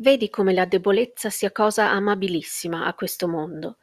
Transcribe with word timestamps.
vedi 0.00 0.30
come 0.30 0.54
la 0.54 0.64
debolezza 0.64 1.28
sia 1.28 1.52
cosa 1.52 1.90
amabilissima 1.90 2.86
a 2.86 2.94
questo 2.94 3.28
mondo. 3.28 3.76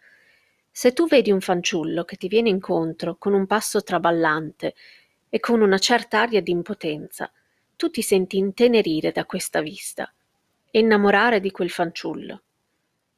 Se 0.71 0.91
tu 0.91 1.07
vedi 1.07 1.31
un 1.31 1.41
fanciullo 1.41 2.05
che 2.05 2.15
ti 2.15 2.27
viene 2.27 2.49
incontro 2.49 3.17
con 3.17 3.33
un 3.33 3.45
passo 3.45 3.83
traballante 3.83 4.73
e 5.29 5.39
con 5.39 5.61
una 5.61 5.77
certa 5.77 6.21
aria 6.21 6.41
di 6.41 6.51
impotenza, 6.51 7.31
tu 7.75 7.91
ti 7.91 8.01
senti 8.01 8.37
intenerire 8.37 9.11
da 9.11 9.25
questa 9.25 9.61
vista 9.61 10.11
e 10.71 10.79
innamorare 10.79 11.39
di 11.39 11.51
quel 11.51 11.69
fanciullo. 11.69 12.41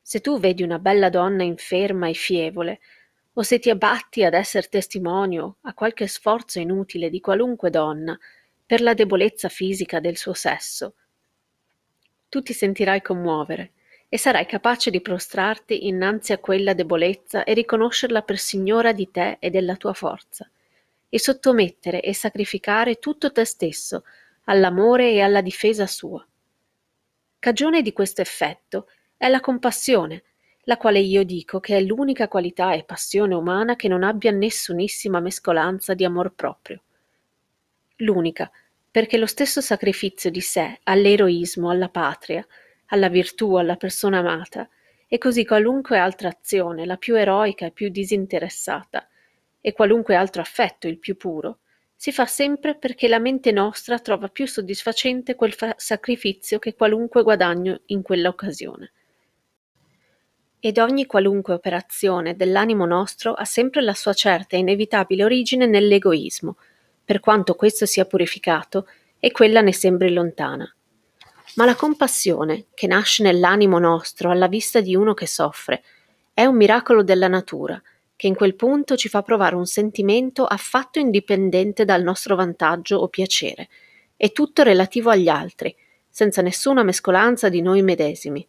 Se 0.01 0.19
tu 0.19 0.37
vedi 0.37 0.63
una 0.63 0.79
bella 0.79 1.09
donna 1.09 1.43
inferma 1.43 2.09
e 2.09 2.13
fievole, 2.13 2.79
o 3.33 3.43
se 3.43 3.59
ti 3.59 3.69
abbatti 3.69 4.25
ad 4.25 4.33
esser 4.33 4.67
testimonio 4.67 5.57
a 5.61 5.73
qualche 5.73 6.07
sforzo 6.07 6.59
inutile 6.59 7.09
di 7.09 7.21
qualunque 7.21 7.69
donna 7.69 8.17
per 8.65 8.81
la 8.81 8.93
debolezza 8.93 9.47
fisica 9.47 10.01
del 10.01 10.17
suo 10.17 10.33
sesso, 10.33 10.95
tu 12.29 12.41
ti 12.41 12.53
sentirai 12.53 13.01
commuovere 13.01 13.71
e 14.07 14.17
sarai 14.17 14.45
capace 14.45 14.89
di 14.89 15.01
prostrarti 15.01 15.87
innanzi 15.87 16.31
a 16.31 16.37
quella 16.37 16.73
debolezza 16.73 17.43
e 17.43 17.53
riconoscerla 17.53 18.21
per 18.21 18.37
signora 18.37 18.91
di 18.91 19.11
te 19.11 19.37
e 19.39 19.49
della 19.49 19.75
tua 19.75 19.93
forza, 19.93 20.49
e 21.09 21.19
sottomettere 21.19 22.01
e 22.01 22.13
sacrificare 22.13 22.95
tutto 22.95 23.31
te 23.31 23.45
stesso 23.45 24.03
all'amore 24.45 25.11
e 25.11 25.21
alla 25.21 25.41
difesa 25.41 25.85
sua. 25.85 26.25
Cagione 27.37 27.81
di 27.81 27.93
questo 27.93 28.21
effetto 28.21 28.87
è 29.15 29.27
la 29.27 29.39
compassione, 29.39 30.23
la 30.63 30.77
quale 30.77 30.99
io 30.99 31.23
dico 31.23 31.59
che 31.59 31.77
è 31.77 31.81
l'unica 31.81 32.27
qualità 32.27 32.73
e 32.73 32.83
passione 32.83 33.33
umana 33.33 33.75
che 33.75 33.87
non 33.87 34.03
abbia 34.03 34.31
nessunissima 34.31 35.19
mescolanza 35.19 35.93
di 35.93 36.03
amor 36.03 36.33
proprio. 36.33 36.81
L'unica, 37.97 38.51
perché 38.91 39.17
lo 39.17 39.25
stesso 39.25 39.61
sacrificio 39.61 40.29
di 40.29 40.41
sé 40.41 40.79
all'eroismo, 40.83 41.69
alla 41.69 41.89
patria, 41.89 42.45
alla 42.87 43.09
virtù, 43.09 43.55
alla 43.55 43.75
persona 43.75 44.19
amata, 44.19 44.67
e 45.07 45.17
così 45.17 45.45
qualunque 45.45 45.97
altra 45.97 46.29
azione, 46.29 46.85
la 46.85 46.97
più 46.97 47.15
eroica 47.15 47.65
e 47.65 47.71
più 47.71 47.89
disinteressata, 47.89 49.07
e 49.61 49.73
qualunque 49.73 50.15
altro 50.15 50.41
affetto, 50.41 50.87
il 50.87 50.99
più 50.99 51.17
puro, 51.17 51.59
si 51.95 52.11
fa 52.11 52.25
sempre 52.25 52.77
perché 52.77 53.07
la 53.07 53.19
mente 53.19 53.51
nostra 53.51 53.99
trova 53.99 54.29
più 54.29 54.47
soddisfacente 54.47 55.35
quel 55.35 55.53
fa- 55.53 55.75
sacrificio 55.77 56.57
che 56.57 56.73
qualunque 56.73 57.23
guadagno 57.23 57.81
in 57.87 58.01
quella 58.01 58.29
occasione. 58.29 58.93
Ed 60.61 60.77
ogni 60.77 61.05
qualunque 61.05 61.53
operazione 61.53 62.35
dell'animo 62.35 62.85
nostro 62.85 63.33
ha 63.33 63.45
sempre 63.45 63.81
la 63.81 63.93
sua 63.93 64.13
certa 64.13 64.55
e 64.55 64.59
inevitabile 64.59 65.23
origine 65.23 65.65
nell'egoismo, 65.65 66.55
per 67.09 67.19
quanto 67.19 67.55
questo 67.55 67.87
sia 67.87 68.05
purificato 68.05 68.85
e 69.17 69.31
quella 69.31 69.61
ne 69.61 69.73
sembri 69.73 70.13
lontana. 70.13 70.71
Ma 71.55 71.65
la 71.65 71.73
compassione, 71.73 72.65
che 72.75 72.85
nasce 72.85 73.23
nell'animo 73.23 73.79
nostro 73.79 74.29
alla 74.29 74.45
vista 74.45 74.79
di 74.79 74.95
uno 74.95 75.15
che 75.15 75.25
soffre, 75.25 75.81
è 76.31 76.45
un 76.45 76.55
miracolo 76.55 77.01
della 77.01 77.27
natura, 77.27 77.81
che 78.15 78.27
in 78.27 78.35
quel 78.35 78.53
punto 78.53 78.95
ci 78.95 79.09
fa 79.09 79.23
provare 79.23 79.55
un 79.55 79.65
sentimento 79.65 80.45
affatto 80.45 80.99
indipendente 80.99 81.83
dal 81.83 82.03
nostro 82.03 82.35
vantaggio 82.35 82.97
o 82.97 83.07
piacere, 83.07 83.69
e 84.15 84.31
tutto 84.31 84.61
relativo 84.61 85.09
agli 85.09 85.29
altri, 85.29 85.75
senza 86.07 86.43
nessuna 86.43 86.83
mescolanza 86.83 87.49
di 87.49 87.63
noi 87.63 87.81
medesimi. 87.81 88.47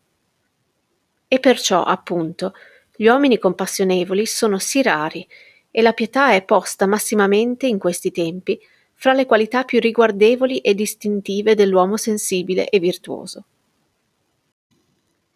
E 1.29 1.41
perciò, 1.41 1.83
appunto, 1.83 2.53
gli 2.95 3.07
uomini 3.07 3.39
compassionevoli 3.39 4.27
sono 4.27 4.59
sì 4.59 4.83
rari 4.83 5.27
e 5.71 5.83
la 5.83 5.93
pietà 5.93 6.33
è 6.33 6.43
posta 6.45 6.87
massimamente 6.87 7.67
in 7.67 7.79
questi 7.79 8.11
tempi 8.11 8.59
fra 8.95 9.13
le 9.13 9.25
qualità 9.25 9.65
più 9.65 9.81
riguardevoli 9.81 10.59
e 10.59 10.75
distintive 10.75 11.55
dell'uomo 11.55 11.97
sensibile 11.97 12.69
e 12.69 12.79
virtuoso. 12.79 13.45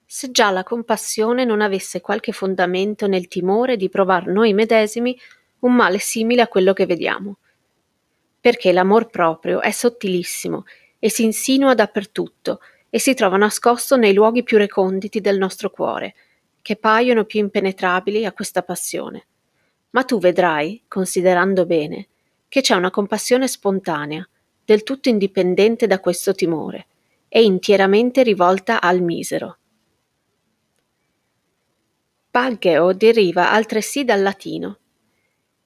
Se 0.04 0.30
già 0.30 0.50
la 0.50 0.62
compassione 0.62 1.44
non 1.44 1.60
avesse 1.60 2.00
qualche 2.00 2.32
fondamento 2.32 3.06
nel 3.06 3.26
timore 3.26 3.76
di 3.76 3.88
provar 3.88 4.26
noi 4.26 4.52
medesimi 4.52 5.18
un 5.60 5.74
male 5.74 5.98
simile 5.98 6.42
a 6.42 6.48
quello 6.48 6.72
che 6.72 6.86
vediamo. 6.86 7.38
Perché 8.38 8.70
l'amor 8.72 9.08
proprio 9.08 9.60
è 9.62 9.70
sottilissimo 9.70 10.64
e 10.98 11.08
si 11.08 11.24
insinua 11.24 11.74
dappertutto 11.74 12.60
e 12.90 12.98
si 12.98 13.14
trova 13.14 13.38
nascosto 13.38 13.96
nei 13.96 14.12
luoghi 14.12 14.42
più 14.42 14.58
reconditi 14.58 15.20
del 15.20 15.38
nostro 15.38 15.70
cuore, 15.70 16.14
che 16.60 16.76
paiono 16.76 17.24
più 17.24 17.40
impenetrabili 17.40 18.26
a 18.26 18.32
questa 18.32 18.62
passione 18.62 19.26
ma 19.94 20.02
tu 20.02 20.18
vedrai, 20.18 20.84
considerando 20.88 21.66
bene, 21.66 22.08
che 22.48 22.60
c'è 22.60 22.74
una 22.74 22.90
compassione 22.90 23.46
spontanea, 23.46 24.28
del 24.64 24.82
tutto 24.82 25.08
indipendente 25.08 25.86
da 25.86 26.00
questo 26.00 26.34
timore, 26.34 26.86
e 27.28 27.44
intieramente 27.44 28.22
rivolta 28.22 28.80
al 28.80 29.02
misero. 29.02 29.58
Pageo 32.30 32.92
deriva 32.92 33.52
altresì 33.52 34.04
dal 34.04 34.20
latino. 34.20 34.78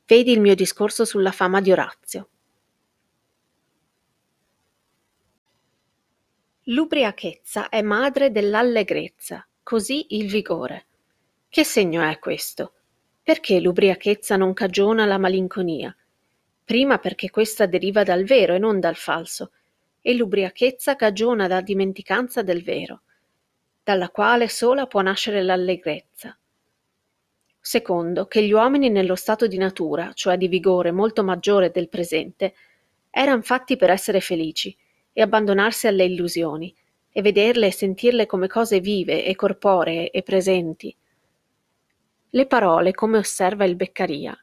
Vedi 0.06 0.32
il 0.32 0.40
mio 0.40 0.54
discorso 0.54 1.06
sulla 1.06 1.32
fama 1.32 1.62
di 1.62 1.72
Orazio. 1.72 2.28
L'ubriachezza 6.64 7.70
è 7.70 7.80
madre 7.80 8.30
dell'allegrezza, 8.30 9.46
così 9.62 10.06
il 10.10 10.28
vigore. 10.28 10.86
Che 11.48 11.64
segno 11.64 12.02
è 12.02 12.18
questo? 12.18 12.74
Perché 13.28 13.60
l'ubriachezza 13.60 14.36
non 14.36 14.54
cagiona 14.54 15.04
la 15.04 15.18
malinconia? 15.18 15.94
Prima 16.64 16.96
perché 16.96 17.28
questa 17.28 17.66
deriva 17.66 18.02
dal 18.02 18.24
vero 18.24 18.54
e 18.54 18.58
non 18.58 18.80
dal 18.80 18.96
falso, 18.96 19.50
e 20.00 20.14
l'ubriachezza 20.14 20.96
cagiona 20.96 21.46
da 21.46 21.60
dimenticanza 21.60 22.40
del 22.40 22.62
vero, 22.62 23.02
dalla 23.84 24.08
quale 24.08 24.48
sola 24.48 24.86
può 24.86 25.02
nascere 25.02 25.42
l'allegrezza. 25.42 26.38
Secondo, 27.60 28.24
che 28.28 28.42
gli 28.42 28.52
uomini 28.52 28.88
nello 28.88 29.14
stato 29.14 29.46
di 29.46 29.58
natura, 29.58 30.12
cioè 30.14 30.38
di 30.38 30.48
vigore 30.48 30.90
molto 30.90 31.22
maggiore 31.22 31.70
del 31.70 31.90
presente, 31.90 32.54
eran 33.10 33.42
fatti 33.42 33.76
per 33.76 33.90
essere 33.90 34.20
felici 34.20 34.74
e 35.12 35.20
abbandonarsi 35.20 35.86
alle 35.86 36.06
illusioni, 36.06 36.74
e 37.12 37.20
vederle 37.20 37.66
e 37.66 37.72
sentirle 37.72 38.24
come 38.24 38.46
cose 38.46 38.80
vive 38.80 39.22
e 39.26 39.36
corporee 39.36 40.08
e 40.12 40.22
presenti, 40.22 40.96
le 42.30 42.46
parole, 42.46 42.92
come 42.92 43.18
osserva 43.18 43.64
il 43.64 43.76
Beccaria, 43.76 44.38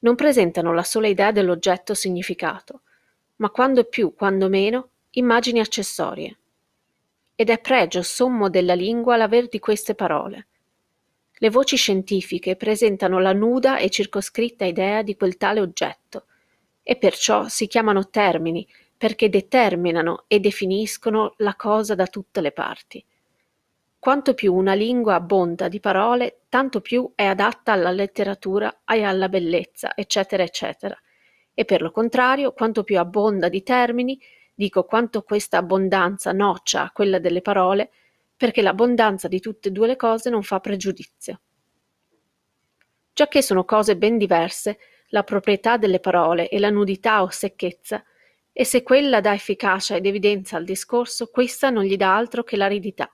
non 0.00 0.16
presentano 0.16 0.72
la 0.72 0.82
sola 0.82 1.06
idea 1.06 1.30
dell'oggetto 1.30 1.94
significato, 1.94 2.82
ma 3.36 3.50
quando 3.50 3.84
più, 3.84 4.14
quando 4.14 4.48
meno, 4.48 4.90
immagini 5.10 5.60
accessorie. 5.60 6.38
Ed 7.34 7.50
è 7.50 7.60
pregio 7.60 8.02
sommo 8.02 8.50
della 8.50 8.74
lingua 8.74 9.16
l'aver 9.16 9.48
di 9.48 9.58
queste 9.58 9.94
parole. 9.94 10.48
Le 11.34 11.50
voci 11.50 11.76
scientifiche 11.76 12.56
presentano 12.56 13.18
la 13.18 13.32
nuda 13.32 13.78
e 13.78 13.90
circoscritta 13.90 14.64
idea 14.64 15.02
di 15.02 15.16
quel 15.16 15.36
tale 15.36 15.60
oggetto, 15.60 16.26
e 16.82 16.96
perciò 16.96 17.46
si 17.48 17.68
chiamano 17.68 18.10
termini, 18.10 18.66
perché 18.96 19.28
determinano 19.28 20.24
e 20.26 20.40
definiscono 20.40 21.34
la 21.38 21.54
cosa 21.54 21.94
da 21.94 22.06
tutte 22.06 22.40
le 22.40 22.52
parti. 22.52 23.04
Quanto 24.02 24.34
più 24.34 24.52
una 24.52 24.74
lingua 24.74 25.14
abbonda 25.14 25.68
di 25.68 25.78
parole, 25.78 26.40
tanto 26.48 26.80
più 26.80 27.12
è 27.14 27.22
adatta 27.22 27.70
alla 27.70 27.92
letteratura 27.92 28.82
e 28.84 29.04
alla 29.04 29.28
bellezza, 29.28 29.94
eccetera, 29.94 30.42
eccetera. 30.42 31.00
E 31.54 31.64
per 31.64 31.82
lo 31.82 31.92
contrario, 31.92 32.52
quanto 32.52 32.82
più 32.82 32.98
abbonda 32.98 33.48
di 33.48 33.62
termini, 33.62 34.20
dico 34.52 34.86
quanto 34.86 35.22
questa 35.22 35.58
abbondanza 35.58 36.32
noccia 36.32 36.82
a 36.82 36.90
quella 36.90 37.20
delle 37.20 37.42
parole, 37.42 37.92
perché 38.36 38.60
l'abbondanza 38.60 39.28
di 39.28 39.38
tutte 39.38 39.68
e 39.68 39.70
due 39.70 39.86
le 39.86 39.94
cose 39.94 40.30
non 40.30 40.42
fa 40.42 40.58
pregiudizio. 40.58 41.40
Giacché 43.12 43.40
sono 43.40 43.64
cose 43.64 43.96
ben 43.96 44.18
diverse, 44.18 44.78
la 45.10 45.22
proprietà 45.22 45.76
delle 45.76 46.00
parole 46.00 46.48
e 46.48 46.58
la 46.58 46.70
nudità 46.70 47.22
o 47.22 47.30
secchezza, 47.30 48.02
e 48.52 48.64
se 48.64 48.82
quella 48.82 49.20
dà 49.20 49.32
efficacia 49.32 49.94
ed 49.94 50.06
evidenza 50.06 50.56
al 50.56 50.64
discorso, 50.64 51.28
questa 51.28 51.70
non 51.70 51.84
gli 51.84 51.94
dà 51.94 52.16
altro 52.16 52.42
che 52.42 52.56
l'aridità. 52.56 53.08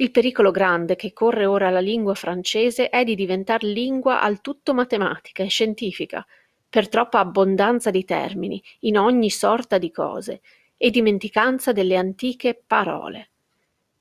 Il 0.00 0.12
pericolo 0.12 0.50
grande 0.50 0.96
che 0.96 1.12
corre 1.12 1.44
ora 1.44 1.68
la 1.68 1.80
lingua 1.80 2.14
francese 2.14 2.88
è 2.88 3.04
di 3.04 3.14
diventar 3.14 3.62
lingua 3.62 4.22
al 4.22 4.40
tutto 4.40 4.72
matematica 4.72 5.42
e 5.42 5.48
scientifica, 5.48 6.26
per 6.70 6.88
troppa 6.88 7.18
abbondanza 7.18 7.90
di 7.90 8.06
termini, 8.06 8.62
in 8.80 8.96
ogni 8.96 9.28
sorta 9.28 9.76
di 9.76 9.90
cose, 9.90 10.40
e 10.78 10.88
dimenticanza 10.88 11.72
delle 11.72 11.96
antiche 11.96 12.58
parole. 12.66 13.28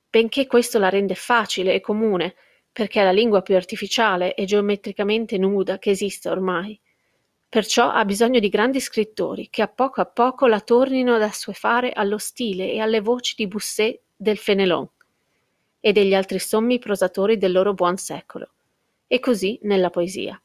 Benché 0.09 0.47
questo 0.47 0.79
la 0.79 0.87
rende 0.87 1.15
facile 1.15 1.73
e 1.73 1.81
comune, 1.81 2.33
perché 2.71 3.01
è 3.01 3.03
la 3.03 3.11
lingua 3.11 3.41
più 3.41 3.57
artificiale 3.57 4.35
e 4.35 4.45
geometricamente 4.45 5.37
nuda 5.37 5.79
che 5.79 5.89
esista 5.89 6.31
ormai. 6.31 6.79
Perciò 7.49 7.91
ha 7.91 8.05
bisogno 8.05 8.39
di 8.39 8.47
grandi 8.47 8.79
scrittori 8.79 9.49
che 9.49 9.61
a 9.61 9.67
poco 9.67 9.99
a 9.99 10.05
poco 10.05 10.47
la 10.47 10.61
tornino 10.61 11.15
ad 11.15 11.23
assuefare 11.23 11.91
allo 11.91 12.19
stile 12.19 12.71
e 12.71 12.79
alle 12.79 13.01
voci 13.01 13.33
di 13.35 13.47
Busset 13.47 13.99
del 14.15 14.37
Fenelon 14.37 14.87
e 15.79 15.91
degli 15.91 16.13
altri 16.13 16.39
sommi 16.39 16.79
prosatori 16.79 17.37
del 17.37 17.51
loro 17.51 17.73
buon 17.73 17.97
secolo, 17.97 18.49
e 19.07 19.19
così 19.19 19.59
nella 19.63 19.89
poesia. 19.89 20.41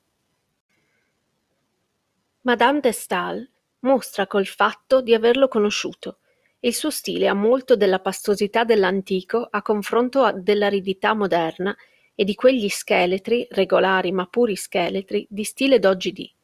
Madame 2.42 2.80
de 2.80 2.92
Stael 2.92 3.50
mostra 3.80 4.26
col 4.26 4.46
fatto 4.46 5.00
di 5.00 5.14
averlo 5.14 5.48
conosciuto 5.48 6.18
il 6.64 6.72
suo 6.72 6.88
stile 6.88 7.28
ha 7.28 7.34
molto 7.34 7.76
della 7.76 8.00
pastosità 8.00 8.64
dell'antico 8.64 9.46
a 9.50 9.60
confronto 9.60 10.32
dell'aridità 10.34 11.12
moderna 11.12 11.76
e 12.14 12.24
di 12.24 12.34
quegli 12.34 12.70
scheletri, 12.70 13.46
regolari 13.50 14.12
ma 14.12 14.26
puri 14.26 14.56
scheletri, 14.56 15.26
di 15.28 15.44
stile 15.44 15.78
d'oggi 15.78 16.12
dì. 16.12 16.34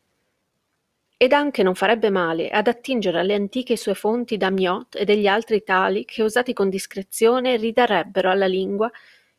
Ed 1.23 1.35
anche 1.35 1.63
non 1.63 1.75
farebbe 1.75 2.09
male 2.09 2.49
ad 2.49 2.67
attingere 2.67 3.19
alle 3.19 3.35
antiche 3.35 3.77
sue 3.77 3.93
fonti 3.93 4.39
da 4.39 4.49
Miot 4.49 4.97
e 4.97 5.05
degli 5.05 5.27
altri 5.27 5.63
tali 5.63 6.07
che, 6.07 6.23
usati 6.23 6.55
con 6.55 6.71
discrezione, 6.71 7.59
ridarebbero 7.59 8.31
alla 8.31 8.47
lingua 8.47 8.91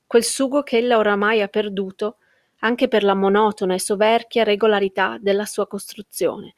quel 0.06 0.24
sugo 0.24 0.62
che 0.62 0.78
ella 0.78 1.00
oramai 1.00 1.42
ha 1.42 1.48
perduto 1.48 2.18
anche 2.60 2.88
per 2.88 3.04
la 3.04 3.16
monotona 3.16 3.74
e 3.74 3.80
soverchia 3.80 4.44
regolarità 4.44 5.18
della 5.20 5.46
sua 5.46 5.66
costruzione, 5.66 6.54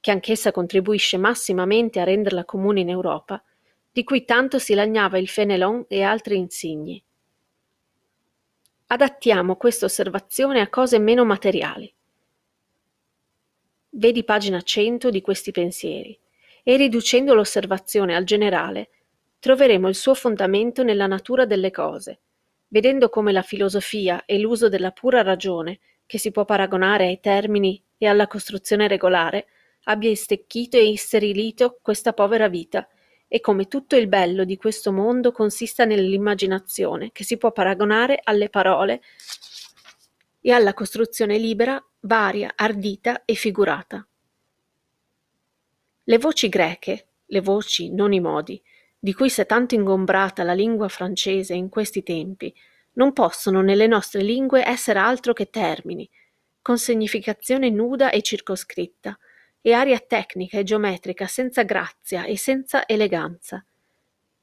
che 0.00 0.10
anch'essa 0.10 0.52
contribuisce 0.52 1.18
massimamente 1.18 2.00
a 2.00 2.04
renderla 2.04 2.46
comune 2.46 2.80
in 2.80 2.88
Europa, 2.88 3.44
di 3.92 4.04
cui 4.04 4.24
tanto 4.24 4.58
si 4.58 4.72
lagnava 4.72 5.18
il 5.18 5.28
Fenelon 5.28 5.84
e 5.86 6.00
altri 6.00 6.38
insigni. 6.38 7.04
Adattiamo 8.86 9.56
questa 9.56 9.84
osservazione 9.84 10.62
a 10.62 10.70
cose 10.70 10.98
meno 10.98 11.26
materiali. 11.26 11.94
Vedi 13.94 14.24
pagina 14.24 14.62
100 14.62 15.10
di 15.10 15.20
questi 15.20 15.50
pensieri 15.50 16.18
e 16.62 16.76
riducendo 16.78 17.34
l'osservazione 17.34 18.16
al 18.16 18.24
generale 18.24 18.88
troveremo 19.38 19.86
il 19.86 19.94
suo 19.94 20.14
fondamento 20.14 20.82
nella 20.82 21.06
natura 21.06 21.44
delle 21.44 21.70
cose, 21.70 22.20
vedendo 22.68 23.10
come 23.10 23.32
la 23.32 23.42
filosofia 23.42 24.24
e 24.24 24.38
l'uso 24.38 24.70
della 24.70 24.92
pura 24.92 25.20
ragione, 25.20 25.80
che 26.06 26.16
si 26.16 26.30
può 26.30 26.46
paragonare 26.46 27.04
ai 27.04 27.20
termini 27.20 27.82
e 27.98 28.06
alla 28.06 28.28
costruzione 28.28 28.88
regolare, 28.88 29.48
abbia 29.84 30.08
istecchito 30.08 30.78
e 30.78 30.88
isterilito 30.88 31.78
questa 31.82 32.14
povera 32.14 32.48
vita 32.48 32.88
e 33.28 33.40
come 33.40 33.66
tutto 33.66 33.96
il 33.96 34.08
bello 34.08 34.44
di 34.44 34.56
questo 34.56 34.90
mondo 34.90 35.32
consista 35.32 35.84
nell'immaginazione 35.84 37.10
che 37.12 37.24
si 37.24 37.36
può 37.36 37.52
paragonare 37.52 38.20
alle 38.22 38.48
parole 38.48 39.02
e 40.42 40.50
alla 40.50 40.74
costruzione 40.74 41.38
libera, 41.38 41.82
varia, 42.00 42.52
ardita 42.54 43.24
e 43.24 43.34
figurata. 43.34 44.06
Le 46.04 46.18
voci 46.18 46.48
greche, 46.48 47.06
le 47.26 47.40
voci, 47.40 47.90
non 47.90 48.12
i 48.12 48.20
modi, 48.20 48.60
di 48.98 49.14
cui 49.14 49.30
s'è 49.30 49.46
tanto 49.46 49.74
ingombrata 49.74 50.42
la 50.42 50.52
lingua 50.52 50.88
francese 50.88 51.54
in 51.54 51.68
questi 51.68 52.02
tempi, 52.02 52.52
non 52.94 53.12
possono 53.12 53.62
nelle 53.62 53.86
nostre 53.86 54.22
lingue 54.22 54.66
essere 54.66 54.98
altro 54.98 55.32
che 55.32 55.48
termini, 55.48 56.08
con 56.60 56.76
significazione 56.76 57.70
nuda 57.70 58.10
e 58.10 58.20
circoscritta, 58.20 59.16
e 59.60 59.72
aria 59.72 59.98
tecnica 60.00 60.58
e 60.58 60.64
geometrica 60.64 61.26
senza 61.28 61.62
grazia 61.62 62.24
e 62.24 62.36
senza 62.36 62.86
eleganza. 62.86 63.64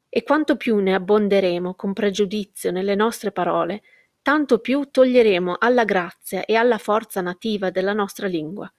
E 0.08 0.24
quanto 0.24 0.56
più 0.56 0.78
ne 0.78 0.96
abbonderemo 0.96 1.76
con 1.76 1.94
pregiudizio 1.94 2.72
nelle 2.72 2.96
nostre 2.96 3.32
parole, 3.32 3.82
tanto 4.22 4.60
più 4.60 4.90
toglieremo 4.92 5.56
alla 5.58 5.86
grazia 5.86 6.46
e 6.46 6.56
alla 6.56 6.78
forza 6.78 7.22
nativa 7.22 7.70
della 7.70 7.94
nostra 7.94 8.28
lingua. 8.28 8.72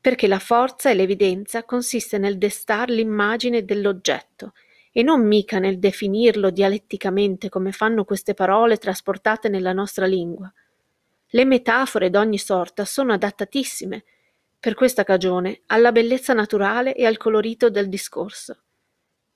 Perché 0.00 0.26
la 0.26 0.38
forza 0.38 0.90
e 0.90 0.94
l'evidenza 0.94 1.64
consiste 1.64 2.18
nel 2.18 2.38
destar 2.38 2.88
l'immagine 2.88 3.64
dell'oggetto 3.64 4.52
e 4.92 5.02
non 5.02 5.26
mica 5.26 5.58
nel 5.58 5.78
definirlo 5.78 6.50
dialetticamente 6.50 7.48
come 7.48 7.72
fanno 7.72 8.04
queste 8.04 8.34
parole 8.34 8.78
trasportate 8.78 9.48
nella 9.48 9.72
nostra 9.72 10.06
lingua. 10.06 10.52
Le 11.30 11.44
metafore 11.44 12.10
d'ogni 12.10 12.38
sorta 12.38 12.84
sono 12.84 13.12
adattatissime 13.12 14.04
per 14.58 14.74
questa 14.74 15.04
cagione, 15.04 15.60
alla 15.66 15.92
bellezza 15.92 16.32
naturale 16.32 16.94
e 16.94 17.06
al 17.06 17.16
colorito 17.16 17.70
del 17.70 17.88
discorso. 17.88 18.62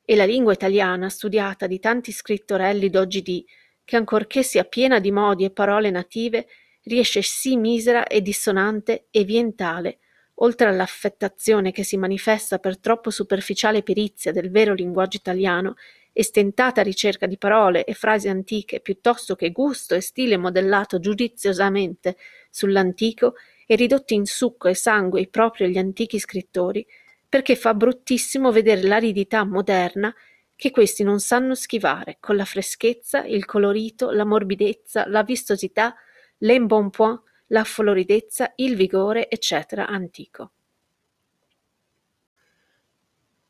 E 0.05 0.17
la 0.17 0.25
lingua 0.25 0.53
italiana, 0.53 1.09
studiata 1.09 1.69
di 1.69 1.79
tanti 1.79 2.11
scrittorelli 2.11 2.91
d'oggi 2.91 3.23
dì, 3.23 3.47
che 3.85 3.97
ancorché 3.97 4.43
sia 4.43 4.65
piena 4.65 4.99
di 4.99 5.11
modi 5.11 5.45
e 5.45 5.51
parole 5.51 5.91
native, 5.91 6.47
riesce 6.85 7.23
sì 7.23 7.57
misera 7.57 8.07
e 8.07 8.21
dissonante 8.21 9.07
e 9.11 9.25
vien 9.25 9.55
tale, 9.55 9.99
oltre 10.37 10.69
all'affettazione 10.69 11.73
che 11.73 11.85
si 11.85 11.97
manifesta 11.97 12.59
per 12.59 12.79
troppo 12.79 13.11
superficiale 13.11 13.83
perizia 13.83 14.33
del 14.33 14.51
vero 14.51 14.75
linguaggio 14.75 15.19
italiano 15.19 15.75
e 16.13 16.23
stentata 16.23 16.83
ricerca 16.83 17.27
di 17.27 17.39
parole 17.39 17.85
e 17.85 17.95
frasi 17.95 18.29
antiche 18.29 18.81
piuttosto 18.81 19.35
che 19.35 19.51
gusto 19.51 19.95
e 19.95 20.01
stile 20.01 20.37
modellato 20.37 20.99
giudiziosamente 20.99 22.17
sull'antico 22.51 23.35
e 23.67 23.77
ridotti 23.77 24.15
in 24.15 24.27
succo 24.27 24.69
e 24.69 24.75
sangue 24.75 25.27
proprio 25.29 25.69
gli 25.69 25.79
antichi 25.79 26.19
scrittori, 26.19 26.87
perché 27.29 27.57
fa 27.57 27.73
bruttissimo 27.73 28.53
vedere 28.53 28.83
l'aridità 28.83 29.45
moderna 29.45 30.15
che 30.63 30.71
questi 30.71 31.03
non 31.03 31.19
sanno 31.19 31.57
schivare, 31.57 32.19
con 32.21 32.37
la 32.37 32.45
freschezza, 32.45 33.25
il 33.25 33.47
colorito, 33.47 34.13
la 34.13 34.25
morbidezza, 34.25 35.09
la 35.09 35.25
vistosità, 35.25 35.93
l'embonpoint, 36.39 37.21
la 37.49 37.65
floridezza, 37.65 38.53
il 38.55 38.77
vigore, 38.77 39.29
eccetera, 39.29 39.89
antico. 39.89 40.53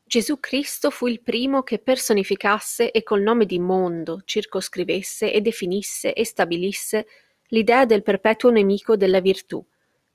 Gesù 0.03 0.39
Cristo 0.39 0.89
fu 0.89 1.05
il 1.05 1.21
primo 1.21 1.61
che 1.61 1.77
personificasse 1.77 2.89
e 2.89 3.03
col 3.03 3.21
nome 3.21 3.45
di 3.45 3.59
mondo 3.59 4.23
circoscrivesse 4.25 5.31
e 5.31 5.39
definisse 5.39 6.13
e 6.13 6.25
stabilisse 6.25 7.05
l'idea 7.49 7.85
del 7.85 8.01
perpetuo 8.01 8.49
nemico 8.49 8.97
della 8.97 9.19
virtù, 9.19 9.63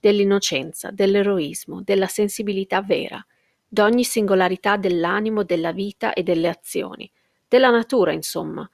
dell'innocenza, 0.01 0.91
dell'eroismo, 0.91 1.81
della 1.81 2.09
sensibilità 2.09 2.83
vera, 2.83 3.25
d'ogni 3.69 4.03
singolarità 4.03 4.77
dell'animo, 4.77 5.45
della 5.45 5.73
vita 5.73 6.15
e 6.15 6.23
delle 6.23 6.49
azioni, 6.49 7.11
della 7.47 7.71
natura, 7.71 8.13
insomma, 8.13 8.69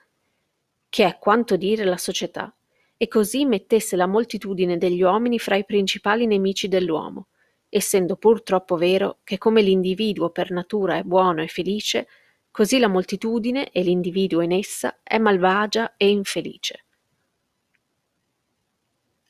che 0.88 1.04
è 1.04 1.18
quanto 1.18 1.56
dire 1.56 1.84
la 1.84 1.96
società, 1.96 2.54
e 2.96 3.08
così 3.08 3.44
mettesse 3.44 3.96
la 3.96 4.06
moltitudine 4.06 4.78
degli 4.78 5.02
uomini 5.02 5.38
fra 5.38 5.56
i 5.56 5.64
principali 5.64 6.26
nemici 6.26 6.68
dell'uomo, 6.68 7.26
essendo 7.68 8.16
pur 8.16 8.42
troppo 8.42 8.76
vero 8.76 9.18
che 9.24 9.36
come 9.36 9.60
l'individuo 9.60 10.30
per 10.30 10.52
natura 10.52 10.96
è 10.96 11.02
buono 11.02 11.42
e 11.42 11.48
felice, 11.48 12.06
così 12.52 12.78
la 12.78 12.86
moltitudine 12.86 13.70
e 13.70 13.82
l'individuo 13.82 14.40
in 14.40 14.52
essa 14.52 15.00
è 15.02 15.18
malvagia 15.18 15.94
e 15.96 16.08
infelice. 16.08 16.84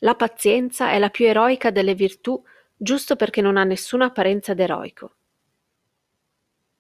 La 0.01 0.15
pazienza 0.15 0.91
è 0.91 0.99
la 0.99 1.09
più 1.09 1.25
eroica 1.25 1.71
delle 1.71 1.95
virtù 1.95 2.43
giusto 2.77 3.17
perché 3.17 3.41
non 3.41 3.57
ha 3.57 3.65
nessuna 3.65 4.05
apparenza 4.05 4.53
d'eroico. 4.53 5.15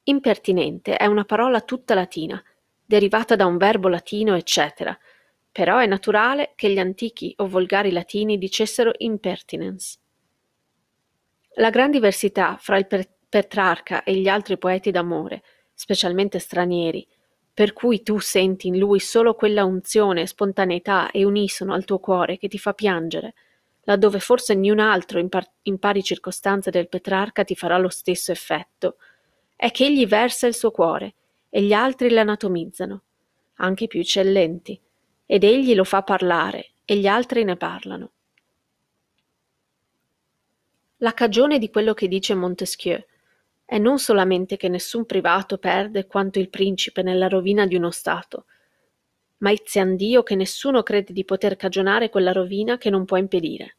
Impertinente 0.04 0.96
è 0.96 1.06
una 1.06 1.24
parola 1.24 1.62
tutta 1.62 1.94
latina, 1.94 2.42
derivata 2.84 3.36
da 3.36 3.46
un 3.46 3.56
verbo 3.56 3.88
latino, 3.88 4.34
eccetera, 4.36 4.96
però 5.50 5.78
è 5.78 5.86
naturale 5.86 6.52
che 6.56 6.70
gli 6.70 6.78
antichi 6.78 7.32
o 7.38 7.48
volgari 7.48 7.90
latini 7.90 8.36
dicessero 8.36 8.92
impertinence. 8.98 9.98
La 11.54 11.70
gran 11.70 11.90
diversità 11.90 12.56
fra 12.60 12.76
il 12.76 12.86
Petrarca 13.28 14.02
e 14.02 14.14
gli 14.16 14.28
altri 14.28 14.58
poeti 14.58 14.90
d'amore, 14.90 15.42
specialmente 15.72 16.38
stranieri, 16.38 17.06
per 17.54 17.72
cui 17.72 18.02
tu 18.02 18.18
senti 18.18 18.66
in 18.66 18.78
lui 18.78 19.00
solo 19.00 19.34
quella 19.34 19.64
unzione, 19.64 20.26
spontaneità 20.26 21.10
e 21.12 21.24
unisono 21.24 21.72
al 21.72 21.84
tuo 21.84 21.98
cuore 21.98 22.36
che 22.36 22.48
ti 22.48 22.58
fa 22.58 22.74
piangere, 22.74 23.34
laddove 23.84 24.18
forse 24.18 24.54
niun 24.54 24.80
altro 24.80 25.18
in, 25.18 25.28
par- 25.28 25.50
in 25.62 25.78
pari 25.78 26.02
circostanze 26.02 26.70
del 26.70 26.88
Petrarca 26.88 27.44
ti 27.44 27.54
farà 27.54 27.78
lo 27.78 27.88
stesso 27.88 28.32
effetto, 28.32 28.96
è 29.64 29.70
che 29.70 29.86
egli 29.86 30.06
versa 30.06 30.46
il 30.46 30.54
suo 30.54 30.70
cuore 30.70 31.14
e 31.48 31.62
gli 31.62 31.72
altri 31.72 32.10
l'anatomizzano, 32.10 33.02
anche 33.54 33.84
i 33.84 33.86
più 33.86 34.00
eccellenti, 34.00 34.78
ed 35.24 35.42
egli 35.42 35.74
lo 35.74 35.84
fa 35.84 36.02
parlare 36.02 36.72
e 36.84 36.98
gli 36.98 37.06
altri 37.06 37.44
ne 37.44 37.56
parlano. 37.56 38.12
La 40.98 41.14
cagione 41.14 41.58
di 41.58 41.70
quello 41.70 41.94
che 41.94 42.08
dice 42.08 42.34
Montesquieu 42.34 43.02
è 43.64 43.78
non 43.78 43.98
solamente 43.98 44.58
che 44.58 44.68
nessun 44.68 45.06
privato 45.06 45.56
perde 45.56 46.06
quanto 46.06 46.38
il 46.38 46.50
principe 46.50 47.00
nella 47.00 47.28
rovina 47.28 47.64
di 47.66 47.74
uno 47.74 47.90
Stato, 47.90 48.44
ma 49.38 49.50
Dio 49.96 50.22
che 50.22 50.34
nessuno 50.34 50.82
crede 50.82 51.14
di 51.14 51.24
poter 51.24 51.56
cagionare 51.56 52.10
quella 52.10 52.32
rovina 52.32 52.76
che 52.76 52.90
non 52.90 53.06
può 53.06 53.16
impedire. 53.16 53.76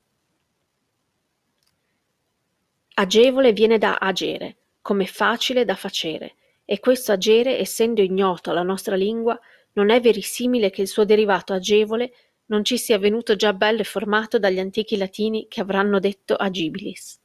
Agevole 2.95 3.53
viene 3.53 3.77
da 3.77 3.97
agere, 3.97 4.57
come 4.85 5.07
facile 5.07 5.65
da 5.65 5.73
facere, 5.73 6.35
e 6.63 6.79
questo 6.79 7.11
agere, 7.11 7.57
essendo 7.57 8.03
ignoto 8.03 8.51
alla 8.51 8.61
nostra 8.61 8.95
lingua, 8.95 9.35
non 9.73 9.89
è 9.89 9.99
verissimile 9.99 10.69
che 10.69 10.83
il 10.83 10.87
suo 10.87 11.05
derivato 11.05 11.53
agevole 11.53 12.13
non 12.47 12.63
ci 12.63 12.77
sia 12.77 12.99
venuto 12.99 13.35
già 13.35 13.51
bello 13.53 13.81
e 13.81 13.83
formato 13.83 14.37
dagli 14.37 14.59
antichi 14.59 14.95
latini 14.95 15.47
che 15.49 15.59
avranno 15.59 15.97
detto 15.97 16.35
agibilis. 16.35 17.19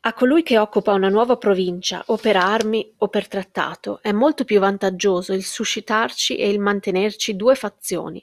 A 0.00 0.12
colui 0.12 0.42
che 0.42 0.58
occupa 0.58 0.92
una 0.92 1.08
nuova 1.08 1.38
provincia, 1.38 2.02
o 2.08 2.18
per 2.18 2.36
armi 2.36 2.92
o 2.98 3.08
per 3.08 3.26
trattato, 3.26 4.00
è 4.02 4.12
molto 4.12 4.44
più 4.44 4.60
vantaggioso 4.60 5.32
il 5.32 5.44
suscitarci 5.44 6.36
e 6.36 6.50
il 6.50 6.60
mantenerci 6.60 7.36
due 7.36 7.54
fazioni, 7.54 8.22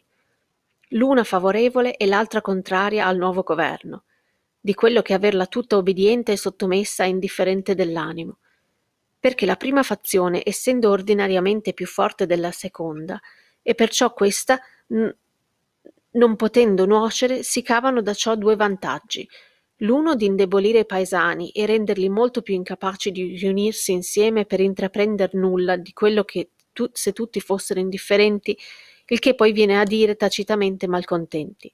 l'una 0.90 1.24
favorevole 1.24 1.98
e 1.98 2.06
l'altra 2.06 2.42
contraria 2.42 3.08
al 3.08 3.18
nuovo 3.18 3.42
governo, 3.42 4.04
di 4.66 4.74
quello 4.74 5.02
che 5.04 5.14
averla 5.14 5.46
tutta 5.46 5.78
obbediente 5.78 6.32
e 6.32 6.38
sottomessa 6.38 7.04
e 7.04 7.10
indifferente 7.10 7.76
dell'animo. 7.76 8.40
perché 9.20 9.46
la 9.48 9.56
prima 9.56 9.84
fazione, 9.84 10.44
essendo 10.46 10.92
ordinariamente 10.92 11.74
più 11.74 11.88
forte 11.88 12.28
della 12.28 12.52
seconda, 12.52 13.20
e 13.64 13.74
perciò 13.74 14.14
questa, 14.14 14.60
n- 14.90 15.16
non 16.12 16.36
potendo 16.36 16.86
nuocere, 16.86 17.44
si 17.44 17.62
cavano 17.62 18.02
da 18.02 18.14
ciò 18.14 18.36
due 18.36 18.56
vantaggi. 18.56 19.28
L'uno 19.78 20.16
di 20.16 20.26
indebolire 20.26 20.80
i 20.80 20.86
paesani 20.86 21.50
e 21.52 21.66
renderli 21.66 22.08
molto 22.10 22.42
più 22.42 22.54
incapaci 22.56 23.12
di 23.12 23.36
riunirsi 23.36 23.92
insieme 23.92 24.46
per 24.46 24.60
intraprender 24.62 25.34
nulla 25.34 25.76
di 25.76 25.92
quello 25.94 26.24
che 26.24 26.52
tu- 26.72 26.90
se 26.94 27.12
tutti 27.12 27.42
fossero 27.42 27.80
indifferenti, 27.80 28.58
il 29.08 29.20
che 29.20 29.36
poi 29.36 29.52
viene 29.52 29.80
a 29.80 29.84
dire 29.84 30.16
tacitamente 30.16 30.88
malcontenti. 30.88 31.74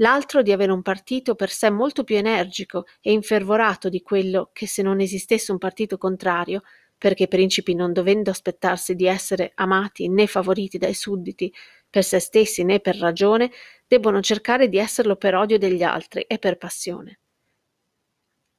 L'altro 0.00 0.40
di 0.42 0.50
avere 0.50 0.72
un 0.72 0.80
partito 0.80 1.34
per 1.34 1.50
sé 1.50 1.68
molto 1.70 2.04
più 2.04 2.16
energico 2.16 2.86
e 3.02 3.12
infervorato 3.12 3.90
di 3.90 4.00
quello 4.00 4.50
che 4.52 4.66
se 4.66 4.82
non 4.82 5.00
esistesse 5.00 5.52
un 5.52 5.58
partito 5.58 5.98
contrario, 5.98 6.62
perché 6.96 7.24
i 7.24 7.28
principi 7.28 7.74
non 7.74 7.92
dovendo 7.92 8.30
aspettarsi 8.30 8.94
di 8.94 9.06
essere 9.06 9.52
amati 9.54 10.08
né 10.08 10.26
favoriti 10.26 10.78
dai 10.78 10.94
sudditi, 10.94 11.52
per 11.88 12.02
se 12.04 12.18
stessi 12.18 12.64
né 12.64 12.80
per 12.80 12.96
ragione, 12.96 13.50
debbono 13.86 14.20
cercare 14.20 14.68
di 14.68 14.78
esserlo 14.78 15.16
per 15.16 15.34
odio 15.34 15.58
degli 15.58 15.82
altri 15.82 16.22
e 16.22 16.38
per 16.38 16.56
passione. 16.56 17.18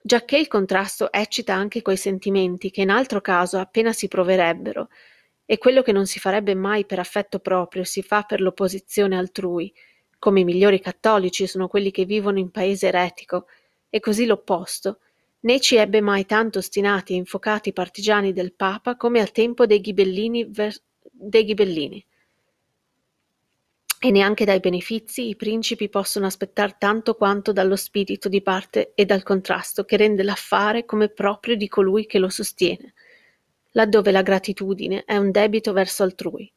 Giacché 0.04 0.38
il 0.38 0.48
contrasto 0.48 1.12
eccita 1.12 1.54
anche 1.54 1.82
quei 1.82 1.98
sentimenti 1.98 2.70
che 2.70 2.82
in 2.82 2.90
altro 2.90 3.22
caso 3.22 3.58
appena 3.58 3.94
si 3.94 4.08
proverebbero, 4.08 4.90
e 5.46 5.58
quello 5.58 5.82
che 5.82 5.92
non 5.92 6.06
si 6.06 6.20
farebbe 6.20 6.54
mai 6.54 6.86
per 6.86 7.00
affetto 7.00 7.40
proprio 7.40 7.84
si 7.84 8.04
fa 8.04 8.24
per 8.24 8.42
l'opposizione 8.42 9.18
altrui, 9.18 9.74
come 10.22 10.42
i 10.42 10.44
migliori 10.44 10.80
cattolici 10.80 11.48
sono 11.48 11.68
quelli 11.68 11.90
che 11.90 12.06
vivono 12.06 12.38
in 12.38 12.51
paese 12.51 12.90
eretico, 12.90 13.48
e 13.90 14.00
così 14.00 14.28
l'opposto, 14.28 15.00
né 15.40 15.60
ci 15.60 15.78
ebbe 15.78 16.00
mai 16.00 16.28
tanto 16.28 16.60
ostinati 16.60 17.13
e 17.13 17.16
infocati 17.16 17.74
partigiani 17.74 18.32
del 18.32 18.54
Papa 18.54 18.96
come 18.98 19.20
al 19.20 19.32
tempo 19.32 19.66
dei 19.66 19.82
ghibellini, 19.82 20.46
ver- 20.46 20.80
dei 21.12 21.44
ghibellini 21.44 22.06
e 24.04 24.12
neanche 24.12 24.46
dai 24.46 24.60
benefizi 24.60 25.28
i 25.28 25.36
principi 25.36 25.90
possono 25.90 26.28
aspettar 26.28 26.75
tanto 26.75 27.16
quanto 27.16 27.51
dallo 27.51 27.75
spirito 27.75 28.30
di 28.30 28.44
parte 28.44 28.92
e 28.94 29.06
dal 29.06 29.24
contrasto 29.24 29.86
che 29.86 29.98
rende 29.98 30.22
l'affare 30.22 30.86
come 30.86 31.10
proprio 31.10 31.56
di 31.56 31.68
colui 31.68 32.06
che 32.06 32.20
lo 32.20 32.30
sostiene, 32.30 32.94
laddove 33.72 34.12
la 34.12 34.22
gratitudine 34.22 35.04
è 35.04 35.18
un 35.18 35.32
debito 35.32 35.74
verso 35.74 36.04
altrui. 36.04 36.51